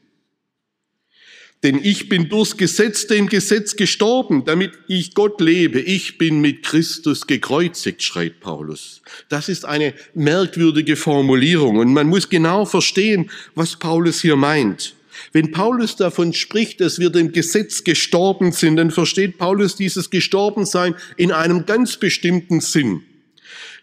Denn 1.63 1.81
ich 1.83 2.11
bin 2.11 2.29
durchs 2.29 2.59
Gesetz 2.59 3.07
dem 3.07 3.27
Gesetz 3.27 3.75
gestorben, 3.75 4.45
damit 4.45 4.73
ich 4.87 5.15
Gott 5.15 5.41
lebe. 5.41 5.81
Ich 5.81 6.19
bin 6.19 6.43
mit 6.43 6.63
Christus 6.63 7.27
gekreuzigt, 7.27 8.03
schreibt 8.03 8.41
Paulus. 8.41 9.01
Das 9.31 9.49
ist 9.49 9.65
eine 9.65 9.95
merkwürdige 10.13 10.97
Formulierung 10.97 11.79
und 11.79 11.95
man 11.95 12.07
muss 12.07 12.29
genau 12.29 12.67
verstehen, 12.67 13.31
was 13.55 13.79
Paulus 13.79 14.21
hier 14.21 14.37
meint. 14.37 14.95
Wenn 15.33 15.53
Paulus 15.53 15.97
davon 15.97 16.33
spricht, 16.33 16.81
dass 16.81 16.99
wir 16.99 17.11
dem 17.11 17.33
Gesetz 17.33 17.85
gestorben 17.85 18.53
sind, 18.53 18.77
dann 18.77 18.91
versteht 18.91 19.39
Paulus 19.39 19.77
dieses 19.77 20.11
Gestorbensein 20.11 20.95
in 21.17 21.33
einem 21.33 21.67
ganz 21.67 21.97
bestimmten 21.97 22.61
Sinn. 22.61 23.03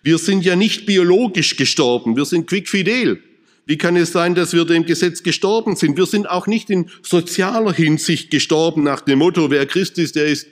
Wir 0.04 0.18
sind 0.18 0.46
ja 0.46 0.56
nicht 0.56 0.86
biologisch 0.86 1.56
gestorben, 1.56 2.16
wir 2.16 2.26
sind 2.26 2.48
quickfidel. 2.48 3.22
Wie 3.66 3.78
kann 3.78 3.96
es 3.96 4.12
sein, 4.12 4.34
dass 4.34 4.54
wir 4.54 4.66
dem 4.66 4.86
Gesetz 4.86 5.22
gestorben 5.22 5.76
sind? 5.76 5.96
Wir 5.96 6.08
sind 6.08 6.28
auch 6.28 6.48
nicht 6.48 6.72
in 6.72 6.90
sozialer 7.04 7.74
Hinsicht 7.74 8.32
gestorben 8.32 8.82
nach 8.82 9.02
dem 9.02 9.20
Motto, 9.20 9.52
wer 9.52 9.66
Christ 9.68 10.00
ist, 10.00 10.16
der 10.16 10.26
ist 10.26 10.48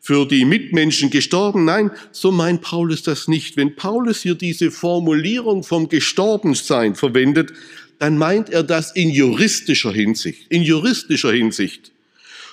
für 0.00 0.26
die 0.26 0.44
Mitmenschen 0.44 1.10
gestorben. 1.10 1.64
Nein, 1.64 1.90
so 2.12 2.30
meint 2.30 2.60
Paulus 2.60 3.02
das 3.02 3.26
nicht. 3.26 3.56
Wenn 3.56 3.74
Paulus 3.74 4.22
hier 4.22 4.34
diese 4.34 4.70
Formulierung 4.70 5.62
vom 5.62 5.88
Gestorbensein 5.88 6.94
verwendet, 6.94 7.52
dann 7.98 8.16
meint 8.18 8.50
er 8.50 8.62
das 8.62 8.92
in 8.92 9.10
juristischer 9.10 9.92
Hinsicht. 9.92 10.50
In 10.50 10.62
juristischer 10.62 11.32
Hinsicht. 11.32 11.92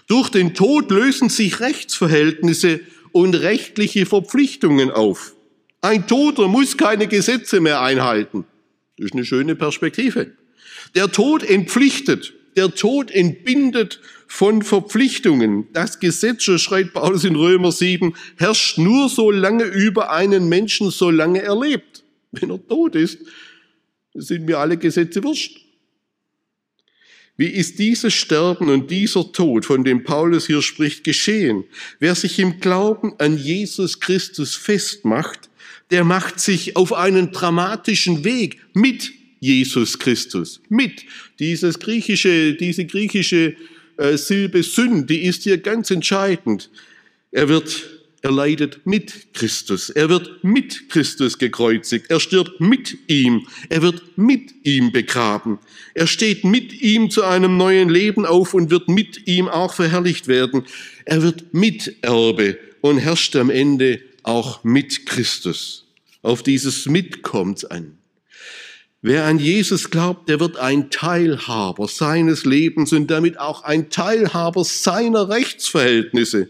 Durch 0.07 0.29
den 0.29 0.53
Tod 0.53 0.91
lösen 0.91 1.29
sich 1.29 1.59
Rechtsverhältnisse 1.59 2.81
und 3.11 3.35
rechtliche 3.35 4.05
Verpflichtungen 4.05 4.91
auf. 4.91 5.33
Ein 5.81 6.07
Toter 6.07 6.47
muss 6.47 6.77
keine 6.77 7.07
Gesetze 7.07 7.61
mehr 7.61 7.81
einhalten. 7.81 8.45
Das 8.97 9.05
ist 9.05 9.13
eine 9.13 9.25
schöne 9.25 9.55
Perspektive. 9.55 10.31
Der 10.95 11.11
Tod 11.11 11.43
entpflichtet, 11.43 12.33
der 12.55 12.73
Tod 12.73 13.11
entbindet 13.11 13.99
von 14.27 14.61
Verpflichtungen. 14.61 15.67
Das 15.73 15.99
Gesetz, 15.99 16.45
so 16.45 16.57
schreibt 16.57 16.93
Paulus 16.93 17.23
in 17.23 17.35
Römer 17.35 17.71
7, 17.71 18.15
herrscht 18.37 18.77
nur 18.77 19.09
so 19.09 19.31
lange 19.31 19.65
über 19.65 20.11
einen 20.11 20.49
Menschen, 20.49 20.91
solange 20.91 21.41
er 21.41 21.59
lebt. 21.59 22.03
Wenn 22.31 22.49
er 22.49 22.67
tot 22.67 22.95
ist, 22.95 23.19
sind 24.15 24.45
mir 24.45 24.57
alle 24.57 24.77
Gesetze 24.77 25.23
wurscht. 25.23 25.61
Wie 27.37 27.47
ist 27.47 27.79
dieses 27.79 28.13
Sterben 28.13 28.69
und 28.69 28.89
dieser 28.89 29.29
Tod, 29.31 29.65
von 29.65 29.83
dem 29.83 30.03
Paulus 30.03 30.47
hier 30.47 30.61
spricht, 30.61 31.03
geschehen? 31.03 31.65
Wer 31.99 32.15
sich 32.15 32.39
im 32.39 32.61
Glauben 32.61 33.13
an 33.19 33.37
Jesus 33.37 33.99
Christus 33.99 34.55
festmacht, 34.55 35.49
der 35.91 36.05
macht 36.05 36.39
sich 36.39 36.77
auf 36.77 36.93
einen 36.93 37.31
dramatischen 37.31 38.23
Weg 38.23 38.61
mit 38.73 39.11
Jesus 39.41 39.99
Christus. 39.99 40.61
Mit. 40.69 41.05
Dieses 41.39 41.77
griechische, 41.77 42.53
diese 42.53 42.85
griechische 42.85 43.55
äh, 43.97 44.17
Silbe 44.17 44.63
Syn, 44.63 45.05
die 45.05 45.23
ist 45.23 45.43
hier 45.43 45.57
ganz 45.57 45.91
entscheidend. 45.91 46.69
Er 47.31 47.49
wird, 47.49 47.94
er 48.25 48.31
leidet 48.31 48.87
mit 48.87 49.35
Christus. 49.35 49.91
Er 49.91 50.09
wird 50.09 50.43
mit 50.43 50.89
Christus 50.89 51.37
gekreuzigt. 51.37 52.09
Er 52.09 52.19
stirbt 52.19 52.59
mit 52.59 52.97
ihm. 53.07 53.45
Er 53.69 53.83
wird 53.83 54.17
mit 54.17 54.51
ihm 54.63 54.91
begraben. 54.91 55.59
Er 55.93 56.07
steht 56.07 56.43
mit 56.43 56.73
ihm 56.73 57.11
zu 57.11 57.23
einem 57.23 57.55
neuen 57.55 57.87
Leben 57.87 58.25
auf 58.25 58.55
und 58.55 58.71
wird 58.71 58.89
mit 58.89 59.27
ihm 59.27 59.47
auch 59.47 59.75
verherrlicht 59.75 60.27
werden. 60.27 60.63
Er 61.05 61.21
wird 61.21 61.53
Miterbe 61.53 62.57
und 62.81 62.97
herrscht 62.97 63.35
am 63.35 63.51
Ende 63.51 64.01
auch 64.23 64.63
mit 64.63 65.05
Christus. 65.05 65.85
Auf 66.23 66.41
dieses 66.41 66.87
Mit 66.87 67.21
kommt 67.21 67.69
an. 67.69 67.99
Wer 69.03 69.25
an 69.25 69.37
Jesus 69.37 69.91
glaubt, 69.91 70.29
der 70.29 70.39
wird 70.39 70.57
ein 70.57 70.89
Teilhaber 70.89 71.87
seines 71.87 72.43
Lebens 72.43 72.91
und 72.91 73.11
damit 73.11 73.39
auch 73.39 73.63
ein 73.63 73.91
Teilhaber 73.91 74.63
seiner 74.63 75.29
Rechtsverhältnisse. 75.29 76.49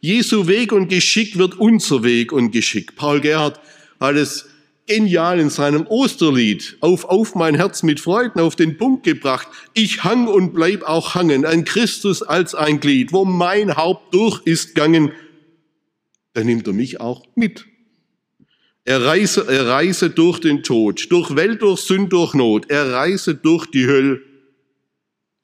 Jesu 0.00 0.46
Weg 0.46 0.72
und 0.72 0.88
Geschick 0.88 1.38
wird 1.38 1.58
unser 1.58 2.04
Weg 2.04 2.32
und 2.32 2.52
Geschick. 2.52 2.94
Paul 2.96 3.20
Gerhard 3.20 3.60
hat 3.98 4.16
es 4.16 4.48
genial 4.86 5.38
in 5.38 5.50
seinem 5.50 5.86
Osterlied 5.86 6.78
auf, 6.80 7.04
auf 7.04 7.34
mein 7.34 7.54
Herz 7.54 7.82
mit 7.82 8.00
Freuden 8.00 8.40
auf 8.40 8.56
den 8.56 8.76
Punkt 8.78 9.04
gebracht. 9.04 9.48
Ich 9.74 10.02
hang 10.04 10.26
und 10.28 10.54
bleib 10.54 10.82
auch 10.82 11.14
hangen 11.14 11.44
an 11.44 11.64
Christus 11.64 12.22
als 12.22 12.54
ein 12.54 12.80
Glied. 12.80 13.12
Wo 13.12 13.24
mein 13.24 13.76
Haupt 13.76 14.14
durch 14.14 14.40
ist 14.44 14.74
gangen, 14.74 15.12
dann 16.32 16.46
nimmt 16.46 16.66
er 16.66 16.72
mich 16.72 17.00
auch 17.00 17.24
mit. 17.34 17.66
Er 18.84 19.04
reise, 19.04 19.46
er 19.46 19.66
reise 19.66 20.08
durch 20.08 20.40
den 20.40 20.62
Tod, 20.62 21.10
durch 21.10 21.36
Welt, 21.36 21.60
durch 21.60 21.80
Sünd, 21.80 22.12
durch 22.12 22.32
Not. 22.32 22.70
Er 22.70 22.90
reise 22.90 23.34
durch 23.34 23.66
die 23.66 23.86
Hölle. 23.86 24.22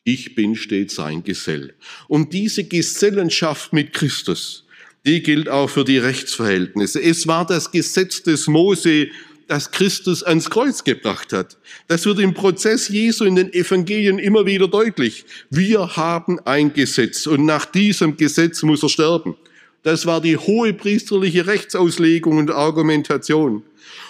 Ich 0.04 0.34
bin 0.34 0.54
stets 0.54 0.96
sein 0.96 1.24
Gesell. 1.24 1.72
Und 2.08 2.34
diese 2.34 2.64
Gesellenschaft 2.64 3.72
mit 3.72 3.94
Christus, 3.94 4.64
die 5.06 5.22
gilt 5.22 5.48
auch 5.48 5.68
für 5.68 5.84
die 5.84 5.96
Rechtsverhältnisse. 5.96 7.02
Es 7.02 7.26
war 7.26 7.46
das 7.46 7.70
Gesetz 7.70 8.22
des 8.22 8.46
Mose, 8.46 9.08
das 9.48 9.70
Christus 9.70 10.22
ans 10.22 10.50
Kreuz 10.50 10.84
gebracht 10.84 11.32
hat. 11.32 11.56
Das 11.88 12.04
wird 12.04 12.18
im 12.18 12.34
Prozess 12.34 12.88
Jesu 12.88 13.24
in 13.24 13.36
den 13.36 13.52
Evangelien 13.52 14.18
immer 14.18 14.44
wieder 14.44 14.68
deutlich. 14.68 15.24
Wir 15.48 15.96
haben 15.96 16.38
ein 16.40 16.74
Gesetz 16.74 17.26
und 17.26 17.46
nach 17.46 17.64
diesem 17.64 18.16
Gesetz 18.18 18.62
muss 18.62 18.82
er 18.82 18.90
sterben. 18.90 19.36
Das 19.82 20.04
war 20.04 20.20
die 20.20 20.36
hohe 20.36 20.74
priesterliche 20.74 21.46
Rechtsauslegung 21.46 22.38
und 22.38 22.50
Argumentation. 22.50 23.62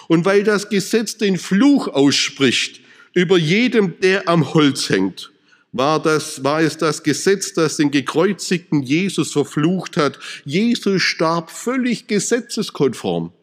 Und 0.07 0.25
weil 0.25 0.43
das 0.43 0.69
Gesetz 0.69 1.17
den 1.17 1.37
Fluch 1.37 1.87
ausspricht 1.87 2.81
über 3.13 3.37
jedem, 3.37 3.99
der 4.01 4.27
am 4.27 4.53
Holz 4.53 4.89
hängt, 4.89 5.31
war, 5.75 6.01
das, 6.01 6.41
war 6.41 6.61
es 6.61 6.77
das 6.77 7.03
Gesetz, 7.03 7.53
das 7.53 7.75
den 7.75 7.91
gekreuzigten 7.91 8.81
Jesus 8.81 9.33
verflucht 9.33 9.97
hat. 9.97 10.17
Jesus 10.45 11.01
starb 11.01 11.51
völlig 11.51 12.07
gesetzeskonform. 12.07 13.33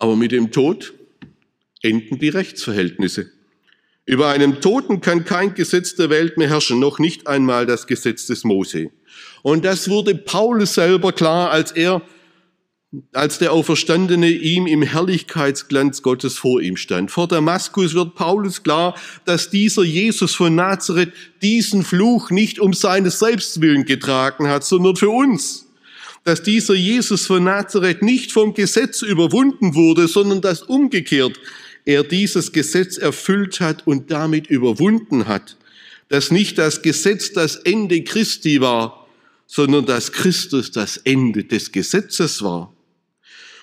Aber 0.00 0.16
mit 0.16 0.32
dem 0.32 0.50
Tod 0.50 0.92
enden 1.82 2.18
die 2.18 2.30
Rechtsverhältnisse. 2.30 3.30
Über 4.04 4.30
einem 4.30 4.60
Toten 4.60 5.00
kann 5.00 5.24
kein 5.24 5.54
Gesetz 5.54 5.94
der 5.94 6.10
Welt 6.10 6.36
mehr 6.36 6.48
herrschen, 6.48 6.80
noch 6.80 6.98
nicht 6.98 7.28
einmal 7.28 7.64
das 7.66 7.86
Gesetz 7.86 8.26
des 8.26 8.42
Mose. 8.42 8.90
Und 9.42 9.64
das 9.64 9.88
wurde 9.88 10.16
Paulus 10.16 10.74
selber 10.74 11.12
klar, 11.12 11.52
als 11.52 11.70
er 11.70 12.02
als 13.12 13.38
der 13.38 13.52
Auferstandene 13.52 14.28
ihm 14.28 14.66
im 14.66 14.82
Herrlichkeitsglanz 14.82 16.02
Gottes 16.02 16.36
vor 16.36 16.60
ihm 16.60 16.76
stand. 16.76 17.10
Vor 17.10 17.26
Damaskus 17.26 17.94
wird 17.94 18.14
Paulus 18.14 18.62
klar, 18.62 18.94
dass 19.24 19.48
dieser 19.48 19.82
Jesus 19.82 20.34
von 20.34 20.54
Nazareth 20.54 21.12
diesen 21.40 21.84
Fluch 21.84 22.30
nicht 22.30 22.58
um 22.58 22.74
seines 22.74 23.18
Selbstwillen 23.18 23.86
getragen 23.86 24.48
hat, 24.48 24.64
sondern 24.64 24.96
für 24.96 25.08
uns. 25.08 25.66
Dass 26.24 26.42
dieser 26.42 26.74
Jesus 26.74 27.26
von 27.26 27.44
Nazareth 27.44 28.02
nicht 28.02 28.30
vom 28.30 28.52
Gesetz 28.52 29.00
überwunden 29.00 29.74
wurde, 29.74 30.06
sondern 30.06 30.42
dass 30.42 30.62
umgekehrt 30.62 31.40
er 31.84 32.04
dieses 32.04 32.52
Gesetz 32.52 32.96
erfüllt 32.96 33.58
hat 33.58 33.86
und 33.86 34.10
damit 34.10 34.46
überwunden 34.46 35.26
hat. 35.26 35.56
Dass 36.08 36.30
nicht 36.30 36.58
das 36.58 36.82
Gesetz 36.82 37.32
das 37.32 37.56
Ende 37.56 38.04
Christi 38.04 38.60
war, 38.60 39.06
sondern 39.46 39.86
dass 39.86 40.12
Christus 40.12 40.70
das 40.70 40.98
Ende 40.98 41.44
des 41.44 41.72
Gesetzes 41.72 42.42
war. 42.42 42.72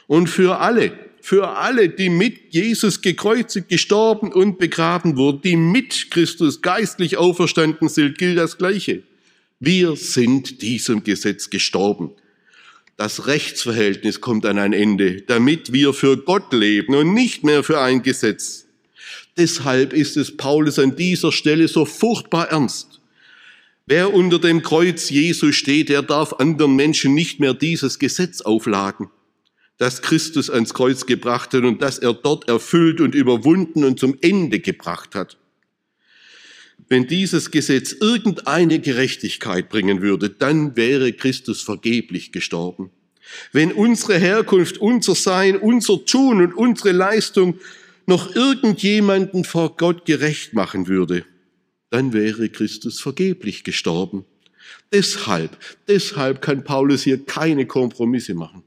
Und 0.09 0.27
für 0.27 0.57
alle, 0.57 0.91
für 1.21 1.49
alle, 1.49 1.87
die 1.87 2.09
mit 2.09 2.51
Jesus 2.51 3.03
gekreuzigt, 3.03 3.69
gestorben 3.69 4.33
und 4.33 4.57
begraben 4.57 5.17
wurden, 5.17 5.41
die 5.43 5.55
mit 5.55 6.09
Christus 6.09 6.63
geistlich 6.63 7.17
auferstanden 7.17 7.89
sind, 7.89 8.17
gilt 8.17 8.39
das 8.39 8.57
Gleiche. 8.57 9.03
Wir 9.59 9.95
sind 9.95 10.63
diesem 10.63 11.03
Gesetz 11.03 11.51
gestorben. 11.51 12.09
Das 12.97 13.27
Rechtsverhältnis 13.27 14.19
kommt 14.19 14.47
an 14.47 14.57
ein 14.57 14.73
Ende, 14.73 15.21
damit 15.21 15.73
wir 15.73 15.93
für 15.93 16.17
Gott 16.17 16.53
leben 16.53 16.95
und 16.95 17.13
nicht 17.13 17.43
mehr 17.43 17.61
für 17.61 17.79
ein 17.79 18.01
Gesetz. 18.01 18.65
Deshalb 19.37 19.93
ist 19.93 20.17
es 20.17 20.35
Paulus 20.35 20.79
an 20.79 20.95
dieser 20.95 21.31
Stelle 21.31 21.67
so 21.67 21.85
furchtbar 21.85 22.49
ernst. 22.49 22.99
Wer 23.85 24.11
unter 24.11 24.39
dem 24.39 24.63
Kreuz 24.63 25.11
Jesu 25.11 25.51
steht, 25.51 25.89
der 25.89 26.01
darf 26.01 26.33
anderen 26.33 26.75
Menschen 26.75 27.13
nicht 27.13 27.39
mehr 27.39 27.53
dieses 27.53 27.99
Gesetz 27.99 28.41
aufladen 28.41 29.09
das 29.79 30.01
Christus 30.01 30.49
ans 30.49 30.73
Kreuz 30.73 31.05
gebracht 31.05 31.53
hat 31.53 31.63
und 31.63 31.81
das 31.81 31.97
er 31.97 32.13
dort 32.13 32.47
erfüllt 32.47 33.01
und 33.01 33.15
überwunden 33.15 33.83
und 33.85 33.99
zum 33.99 34.15
Ende 34.21 34.59
gebracht 34.59 35.15
hat. 35.15 35.37
Wenn 36.89 37.07
dieses 37.07 37.49
Gesetz 37.49 37.93
irgendeine 37.93 38.79
Gerechtigkeit 38.79 39.69
bringen 39.69 40.01
würde, 40.01 40.29
dann 40.29 40.75
wäre 40.75 41.13
Christus 41.13 41.61
vergeblich 41.61 42.31
gestorben. 42.31 42.91
Wenn 43.53 43.71
unsere 43.71 44.17
Herkunft, 44.17 44.79
unser 44.79 45.15
Sein, 45.15 45.55
unser 45.57 46.05
Tun 46.05 46.41
und 46.41 46.53
unsere 46.53 46.91
Leistung 46.91 47.59
noch 48.05 48.35
irgendjemanden 48.35 49.45
vor 49.45 49.77
Gott 49.77 50.05
gerecht 50.05 50.53
machen 50.53 50.87
würde, 50.87 51.25
dann 51.89 52.11
wäre 52.11 52.49
Christus 52.49 52.99
vergeblich 52.99 53.63
gestorben. 53.63 54.25
Deshalb, 54.91 55.57
deshalb 55.87 56.41
kann 56.41 56.63
Paulus 56.63 57.03
hier 57.03 57.23
keine 57.23 57.65
Kompromisse 57.65 58.33
machen. 58.33 58.63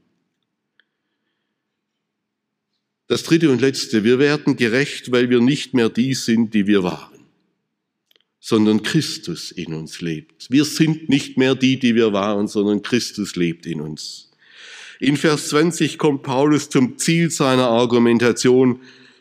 Das 3.13 3.21
dritte 3.21 3.51
und 3.51 3.61
letzte, 3.61 4.03
wir 4.03 4.17
werden 4.17 4.55
gerecht, 4.55 5.11
weil 5.11 5.29
wir 5.29 5.39
nicht 5.39 5.75
mehr 5.75 5.87
die 5.87 6.15
sind, 6.15 6.55
die 6.55 6.65
wir 6.65 6.81
waren, 6.81 7.19
sondern 8.39 8.81
Christus 8.81 9.51
in 9.51 9.75
uns 9.75 10.01
lebt. 10.01 10.47
Wir 10.49 10.65
sind 10.65 11.09
nicht 11.09 11.37
mehr 11.37 11.53
die, 11.53 11.77
die 11.77 11.93
wir 11.93 12.11
waren, 12.11 12.47
sondern 12.47 12.81
Christus 12.81 13.35
lebt 13.35 13.67
in 13.67 13.81
uns. 13.81 14.31
In 14.99 15.15
Vers 15.15 15.49
20 15.49 15.99
kommt 15.99 16.23
Paulus 16.23 16.69
zum 16.69 16.97
Ziel 16.97 17.29
seiner 17.29 17.67
Argumentation, 17.67 18.79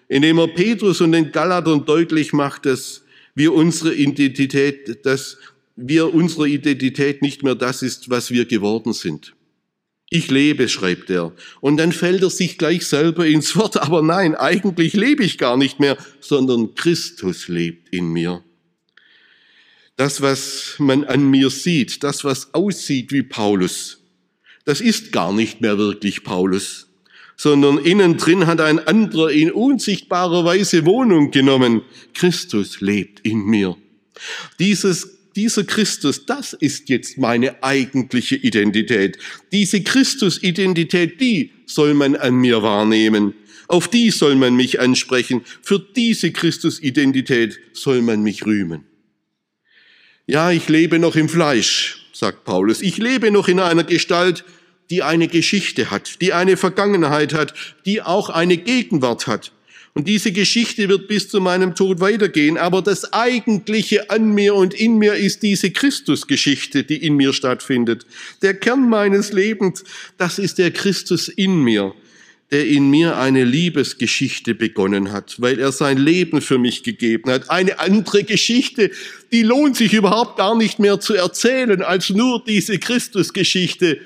indem 0.09 0.39
er 0.39 0.49
Petrus 0.49 1.03
und 1.03 1.13
den 1.13 1.31
Galatern 1.31 1.85
deutlich 1.85 2.33
macht, 2.33 2.65
dass 2.65 3.03
wir 3.35 3.53
unsere 3.53 3.95
Identität, 3.95 5.05
dass 5.05 5.37
wir 5.77 6.15
unsere 6.15 6.49
Identität 6.49 7.21
nicht 7.21 7.43
mehr 7.43 7.57
das 7.57 7.83
ist, 7.83 8.09
was 8.09 8.31
wir 8.31 8.47
geworden 8.47 8.95
sind. 8.95 9.35
Ich 10.15 10.31
lebe, 10.31 10.69
schreibt 10.69 11.09
er. 11.09 11.33
Und 11.63 11.79
dann 11.79 11.91
fällt 11.91 12.21
er 12.21 12.29
sich 12.29 12.59
gleich 12.59 12.85
selber 12.87 13.25
ins 13.25 13.57
Wort. 13.57 13.79
Aber 13.79 14.03
nein, 14.03 14.35
eigentlich 14.35 14.93
lebe 14.93 15.25
ich 15.25 15.39
gar 15.39 15.57
nicht 15.57 15.81
mehr, 15.81 15.97
sondern 16.21 16.75
Christus 16.75 17.49
lebt 17.49 17.89
in 17.89 18.09
mir. 18.13 18.45
Das, 19.97 20.21
was 20.21 20.75
man 20.77 21.05
an 21.05 21.31
mir 21.31 21.49
sieht, 21.49 22.03
das, 22.03 22.25
was 22.25 22.53
aussieht 22.53 23.11
wie 23.11 23.23
Paulus, 23.23 24.03
das 24.67 24.83
ist 24.83 25.13
gar 25.13 25.33
nicht 25.33 25.63
mehr 25.63 25.79
wirklich 25.79 26.25
Paulus, 26.25 26.89
sondern 27.39 27.79
innen 27.79 28.19
drin 28.19 28.47
hat 28.47 28.61
ein 28.61 28.87
anderer 28.87 29.31
in 29.31 29.51
unsichtbarer 29.51 30.45
Weise 30.45 30.85
Wohnung 30.85 31.31
genommen. 31.31 31.81
Christus 32.13 32.83
lebt 32.83 33.21
in 33.21 33.47
mir. 33.47 33.79
Dieses 34.59 35.22
dieser 35.37 35.65
Christus, 35.65 36.27
das 36.27 36.53
ist 36.53 36.89
jetzt 36.89 37.19
meine 37.19 37.63
eigentliche 37.63 38.37
Identität. 38.37 39.19
Diese 39.53 39.83
Christus-Identität, 39.83 41.21
die 41.21 41.53
soll 41.67 41.95
man 41.95 42.17
an 42.17 42.35
mir 42.35 42.63
wahrnehmen. 42.63 43.35
Auf 43.69 43.89
die 43.89 44.11
soll 44.11 44.37
man 44.37 44.55
mich 44.55 44.81
ansprechen. 44.81 45.43
Für 45.63 45.79
diese 45.79 46.33
Christus-Identität 46.33 47.59
soll 47.73 48.03
man 48.03 48.23
mich 48.23 48.45
rühmen. 48.45 48.85
Ja, 50.27 50.51
ich 50.51 50.69
lebe 50.69 50.99
noch 50.99 51.17
im 51.17 51.29
Fleisch, 51.29 52.07
sagt 52.13 52.45
Paulus. 52.45 52.83
Ich 52.83 52.99
lebe 52.99 53.31
noch 53.31 53.49
in 53.49 53.61
einer 53.61 53.85
Gestalt, 53.85 54.45
die 54.91 55.03
eine 55.03 55.27
Geschichte 55.27 55.91
hat, 55.91 56.21
die 56.21 56.33
eine 56.33 56.57
Vergangenheit 56.57 57.33
hat, 57.33 57.55
die 57.87 58.03
auch 58.03 58.29
eine 58.29 58.59
Gegenwart 58.59 59.27
hat. 59.27 59.53
Und 59.95 60.09
diese 60.09 60.33
Geschichte 60.33 60.89
wird 60.89 61.07
bis 61.07 61.29
zu 61.29 61.41
meinem 61.41 61.75
Tod 61.75 62.01
weitergehen. 62.01 62.57
Aber 62.57 62.81
das 62.81 63.13
Eigentliche 63.13 64.09
an 64.09 64.33
mir 64.33 64.55
und 64.55 64.73
in 64.73 64.97
mir 64.97 65.15
ist 65.15 65.43
diese 65.43 65.71
Christusgeschichte, 65.71 66.83
die 66.83 66.97
in 66.97 67.17
mir 67.17 67.35
stattfindet. 67.35 68.07
Der 68.41 68.55
Kern 68.55 68.89
meines 68.89 69.33
Lebens, 69.33 69.85
das 70.17 70.39
ist 70.39 70.57
der 70.57 70.71
Christus 70.71 71.29
in 71.29 71.63
mir, 71.63 71.95
der 72.51 72.67
in 72.67 72.89
mir 72.89 73.19
eine 73.19 73.45
Liebesgeschichte 73.45 74.55
begonnen 74.55 75.13
hat, 75.13 75.37
weil 75.43 75.59
er 75.59 75.73
sein 75.73 75.99
Leben 75.99 76.41
für 76.41 76.57
mich 76.57 76.83
gegeben 76.85 77.31
hat. 77.31 77.51
Eine 77.51 77.79
andere 77.79 78.25
Geschichte, 78.25 78.91
die 79.31 79.43
lohnt 79.43 79.77
sich 79.77 79.93
überhaupt 79.93 80.39
gar 80.39 80.57
nicht 80.57 80.79
mehr 80.79 81.01
zu 81.01 81.13
erzählen, 81.13 81.83
als 81.83 82.09
nur 82.09 82.43
diese 82.43 82.79
Christusgeschichte, 82.79 84.01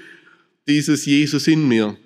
dieses 0.66 1.06
Jesus 1.06 1.46
in 1.46 1.68
mir. 1.68 1.96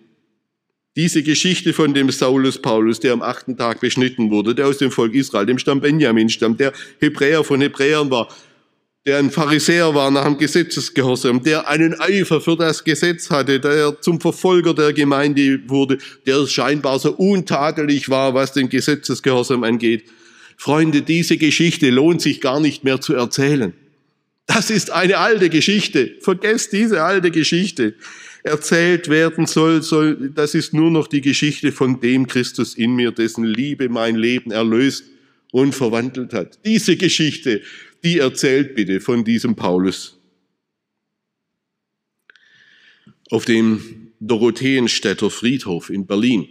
Diese 0.97 1.23
Geschichte 1.23 1.73
von 1.73 1.95
dem 1.95 2.11
Saulus 2.11 2.61
Paulus, 2.61 2.99
der 2.99 3.13
am 3.13 3.23
achten 3.23 3.57
Tag 3.57 3.81
beschnitten 3.81 4.31
wurde, 4.31 4.57
der 4.57 4.67
aus 4.67 4.79
dem 4.79 4.91
Volk 4.91 5.15
Israel, 5.15 5.47
dem 5.47 5.59
Stamm 5.59 5.81
Benjamin 5.81 6.29
stammt, 6.29 6.59
der 6.59 6.73
Hebräer 6.99 7.45
von 7.45 7.61
Hebräern 7.61 8.11
war, 8.11 8.29
der 9.07 9.19
ein 9.19 9.31
Pharisäer 9.31 9.95
war 9.95 10.11
nach 10.11 10.25
dem 10.25 10.37
Gesetzesgehorsam, 10.37 11.43
der 11.43 11.69
einen 11.69 11.99
Eifer 12.01 12.41
für 12.41 12.57
das 12.57 12.83
Gesetz 12.83 13.31
hatte, 13.31 13.61
der 13.61 14.01
zum 14.01 14.21
Verfolger 14.21 14.75
der 14.75 14.93
Gemeinde 14.93 15.61
wurde, 15.69 15.99
der 16.27 16.47
scheinbar 16.47 16.99
so 16.99 17.13
untadelig 17.13 18.11
war, 18.11 18.35
was 18.35 18.53
den 18.53 18.69
Gesetzesgehorsam 18.69 19.63
angeht. 19.63 20.05
Freunde, 20.57 21.03
diese 21.03 21.39
Geschichte 21.39 21.89
lohnt 21.89 22.21
sich 22.21 22.41
gar 22.41 22.61
nicht 22.61 22.85
mehr 22.85 23.01
zu 23.01 23.15
erzählen. 23.15 23.73
Das 24.47 24.69
ist 24.69 24.91
eine 24.91 25.19
alte 25.19 25.49
Geschichte. 25.49 26.17
Vergesst 26.21 26.73
diese 26.73 27.03
alte 27.03 27.31
Geschichte 27.31 27.95
erzählt 28.43 29.09
werden 29.09 29.47
soll, 29.47 29.83
soll, 29.83 30.31
das 30.31 30.55
ist 30.55 30.73
nur 30.73 30.91
noch 30.91 31.07
die 31.07 31.21
Geschichte 31.21 31.73
von 31.73 32.01
dem 32.01 32.27
Christus 32.27 32.75
in 32.75 32.95
mir, 32.95 33.13
dessen 33.13 33.45
Liebe 33.45 33.89
mein 33.89 34.17
Leben 34.17 34.51
erlöst 34.51 35.05
und 35.53 35.75
verwandelt 35.75 36.33
hat. 36.33 36.59
Diese 36.65 36.97
Geschichte, 36.97 37.63
die 38.03 38.19
erzählt 38.19 38.75
bitte 38.75 39.01
von 39.01 39.25
diesem 39.25 39.57
Paulus. 39.57 40.17
Auf 43.31 43.45
dem 43.45 44.13
Dorotheenstädter 44.21 45.31
Friedhof 45.31 45.91
in 45.91 46.07
Berlin, 46.07 46.49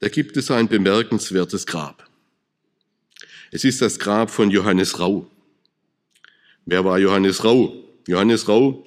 da 0.00 0.08
gibt 0.08 0.36
es 0.36 0.50
ein 0.50 0.68
bemerkenswertes 0.68 1.66
Grab. 1.66 2.08
Es 3.50 3.64
ist 3.64 3.80
das 3.80 3.98
Grab 3.98 4.30
von 4.30 4.50
Johannes 4.50 4.98
Rau. 4.98 5.30
Wer 6.66 6.84
war 6.84 6.98
Johannes 6.98 7.44
Rau? 7.44 7.72
Johannes 8.06 8.48
Rau 8.48 8.86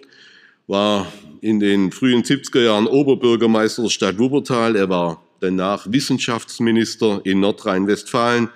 war 0.67 1.11
in 1.47 1.61
den 1.61 1.93
frühen 1.93 2.23
70er 2.23 2.65
Jahren 2.65 2.87
Oberbürgermeister 2.87 3.83
der 3.83 3.89
Stadt 3.89 4.19
Wuppertal. 4.19 4.75
Er 4.75 4.89
war 4.89 5.23
danach 5.39 5.87
Wissenschaftsminister 5.89 7.21
in 7.23 7.39
Nordrhein-Westfalen. 7.39 8.49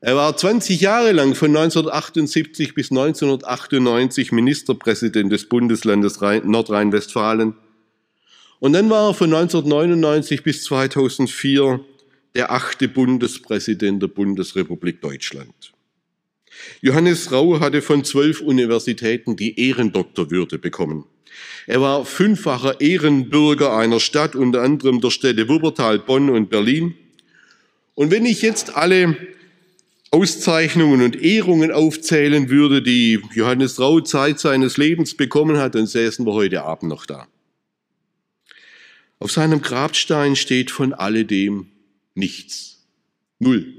Er 0.00 0.16
war 0.16 0.34
20 0.34 0.80
Jahre 0.80 1.12
lang 1.12 1.34
von 1.34 1.48
1978 1.54 2.74
bis 2.74 2.90
1998 2.90 4.32
Ministerpräsident 4.32 5.30
des 5.30 5.50
Bundeslandes 5.50 6.18
Nordrhein-Westfalen. 6.18 7.56
Und 8.58 8.72
dann 8.72 8.88
war 8.88 9.10
er 9.10 9.14
von 9.14 9.26
1999 9.34 10.42
bis 10.42 10.64
2004 10.64 11.80
der 12.34 12.50
achte 12.50 12.88
Bundespräsident 12.88 14.02
der 14.02 14.08
Bundesrepublik 14.08 15.02
Deutschland. 15.02 15.73
Johannes 16.80 17.32
Rau 17.32 17.60
hatte 17.60 17.82
von 17.82 18.04
zwölf 18.04 18.40
Universitäten 18.40 19.36
die 19.36 19.58
Ehrendoktorwürde 19.58 20.58
bekommen. 20.58 21.04
Er 21.66 21.80
war 21.80 22.04
fünffacher 22.04 22.80
Ehrenbürger 22.80 23.76
einer 23.76 24.00
Stadt, 24.00 24.36
unter 24.36 24.62
anderem 24.62 25.00
der 25.00 25.10
Städte 25.10 25.48
Wuppertal, 25.48 25.98
Bonn 25.98 26.30
und 26.30 26.50
Berlin. 26.50 26.94
Und 27.94 28.10
wenn 28.10 28.26
ich 28.26 28.42
jetzt 28.42 28.76
alle 28.76 29.16
Auszeichnungen 30.10 31.02
und 31.02 31.20
Ehrungen 31.20 31.72
aufzählen 31.72 32.48
würde, 32.48 32.82
die 32.82 33.20
Johannes 33.34 33.80
Rau 33.80 34.00
Zeit 34.00 34.38
seines 34.38 34.76
Lebens 34.76 35.16
bekommen 35.16 35.56
hat, 35.56 35.74
dann 35.74 35.86
säßen 35.86 36.24
wir 36.24 36.34
heute 36.34 36.62
Abend 36.62 36.90
noch 36.90 37.06
da. 37.06 37.26
Auf 39.18 39.32
seinem 39.32 39.62
Grabstein 39.62 40.36
steht 40.36 40.70
von 40.70 40.92
alledem 40.92 41.66
nichts. 42.14 42.84
Null. 43.38 43.74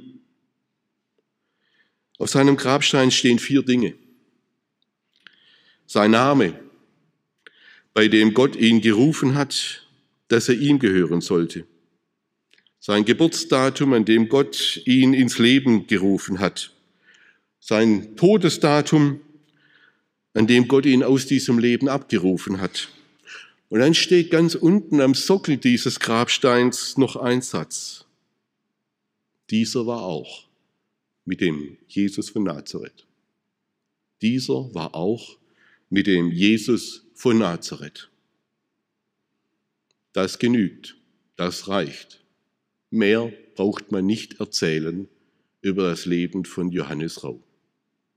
Auf 2.17 2.29
seinem 2.29 2.55
Grabstein 2.55 3.11
stehen 3.11 3.39
vier 3.39 3.61
Dinge. 3.61 3.95
Sein 5.85 6.11
Name, 6.11 6.59
bei 7.93 8.07
dem 8.07 8.33
Gott 8.33 8.55
ihn 8.55 8.81
gerufen 8.81 9.35
hat, 9.35 9.85
dass 10.27 10.49
er 10.49 10.55
ihm 10.55 10.79
gehören 10.79 11.21
sollte. 11.21 11.67
Sein 12.79 13.05
Geburtsdatum, 13.05 13.93
an 13.93 14.05
dem 14.05 14.29
Gott 14.29 14.81
ihn 14.85 15.13
ins 15.13 15.39
Leben 15.39 15.87
gerufen 15.87 16.39
hat. 16.39 16.71
Sein 17.59 18.15
Todesdatum, 18.15 19.21
an 20.33 20.47
dem 20.47 20.67
Gott 20.67 20.85
ihn 20.85 21.03
aus 21.03 21.25
diesem 21.25 21.59
Leben 21.59 21.87
abgerufen 21.89 22.61
hat. 22.61 22.89
Und 23.69 23.79
dann 23.79 23.93
steht 23.93 24.29
ganz 24.29 24.55
unten 24.55 25.01
am 25.01 25.15
Sockel 25.15 25.57
dieses 25.57 25.99
Grabsteins 25.99 26.97
noch 26.97 27.15
ein 27.15 27.41
Satz. 27.41 28.05
Dieser 29.49 29.85
war 29.87 30.03
auch 30.03 30.44
mit 31.25 31.41
dem 31.41 31.77
Jesus 31.87 32.29
von 32.29 32.43
Nazareth. 32.43 33.05
Dieser 34.21 34.73
war 34.73 34.95
auch 34.95 35.37
mit 35.89 36.07
dem 36.07 36.31
Jesus 36.31 37.05
von 37.13 37.39
Nazareth. 37.39 38.09
Das 40.13 40.39
genügt, 40.39 40.95
das 41.35 41.67
reicht. 41.67 42.23
Mehr 42.89 43.33
braucht 43.55 43.91
man 43.91 44.05
nicht 44.05 44.39
erzählen 44.39 45.09
über 45.61 45.89
das 45.89 46.05
Leben 46.05 46.45
von 46.45 46.71
Johannes 46.71 47.23
Rau. 47.23 47.43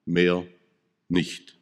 Mehr 0.05 0.47
nicht. 1.09 1.57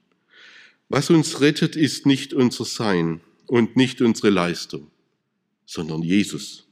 Was 0.88 1.10
uns 1.10 1.40
rettet, 1.40 1.76
ist 1.76 2.06
nicht 2.06 2.34
unser 2.34 2.64
Sein 2.64 3.20
und 3.46 3.76
nicht 3.76 4.00
unsere 4.02 4.30
Leistung, 4.30 4.90
sondern 5.64 6.02
Jesus 6.02 6.65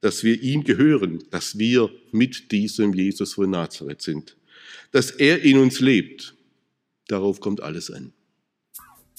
dass 0.00 0.22
wir 0.22 0.40
ihm 0.42 0.64
gehören, 0.64 1.24
dass 1.30 1.58
wir 1.58 1.90
mit 2.12 2.52
diesem 2.52 2.94
Jesus 2.94 3.34
von 3.34 3.50
Nazareth 3.50 4.02
sind, 4.02 4.36
dass 4.92 5.10
er 5.10 5.42
in 5.42 5.58
uns 5.58 5.80
lebt. 5.80 6.34
Darauf 7.08 7.40
kommt 7.40 7.60
alles 7.60 7.90
an. 7.90 8.12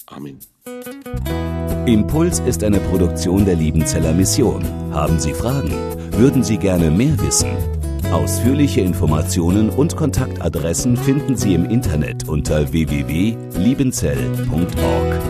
Amen. 0.06 0.38
Impuls 1.86 2.40
ist 2.40 2.64
eine 2.64 2.80
Produktion 2.80 3.44
der 3.44 3.56
Liebenzeller 3.56 4.12
Mission. 4.12 4.64
Haben 4.92 5.18
Sie 5.18 5.32
Fragen? 5.32 5.72
Würden 6.12 6.44
Sie 6.44 6.56
gerne 6.56 6.90
mehr 6.90 7.18
wissen? 7.20 7.50
Ausführliche 8.12 8.80
Informationen 8.80 9.70
und 9.70 9.96
Kontaktadressen 9.96 10.96
finden 10.96 11.36
Sie 11.36 11.54
im 11.54 11.70
Internet 11.70 12.28
unter 12.28 12.72
www.liebenzell.org. 12.72 15.29